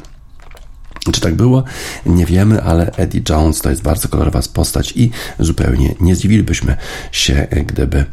Czy 1.13 1.21
tak 1.21 1.35
było? 1.35 1.63
Nie 2.05 2.25
wiemy, 2.25 2.63
ale 2.63 2.91
Eddie 2.91 3.21
Jones 3.29 3.61
to 3.61 3.69
jest 3.69 3.81
bardzo 3.81 4.07
kolorowa 4.07 4.39
postać 4.53 4.93
i 4.95 5.11
zupełnie 5.39 5.95
nie 5.99 6.15
zdziwilibyśmy 6.15 6.77
się, 7.11 7.47
gdyby 7.65 8.05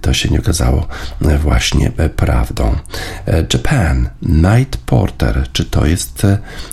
to 0.00 0.14
się 0.14 0.28
nie 0.28 0.38
okazało 0.38 0.86
właśnie 1.20 1.92
prawdą. 2.16 2.76
Japan, 3.54 4.08
Night 4.22 4.76
Porter. 4.76 5.46
Czy 5.52 5.64
to 5.64 5.86
jest 5.86 6.26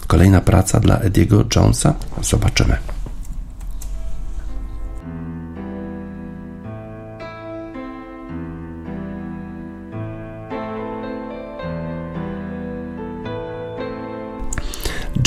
kolejna 0.07 0.41
praca 0.41 0.79
dla 0.79 0.99
Ediego 0.99 1.45
Jonesa? 1.55 1.93
Zobaczymy. 2.21 2.96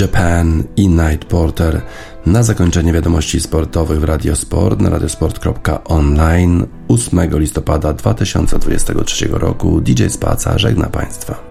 Japan 0.01 0.64
i 0.76 0.88
Night 0.88 1.24
Porter. 1.24 1.82
Na 2.26 2.42
zakończenie 2.42 2.92
wiadomości 2.92 3.40
sportowych 3.40 4.01
w 4.01 4.05
Radiosport 4.05 4.80
na 4.80 4.90
radiosport.online 4.90 6.66
8 6.88 7.38
listopada 7.38 7.92
2023 7.92 9.28
roku 9.28 9.80
DJ 9.80 10.07
Spaca 10.09 10.59
żegna 10.59 10.86
Państwa. 10.86 11.49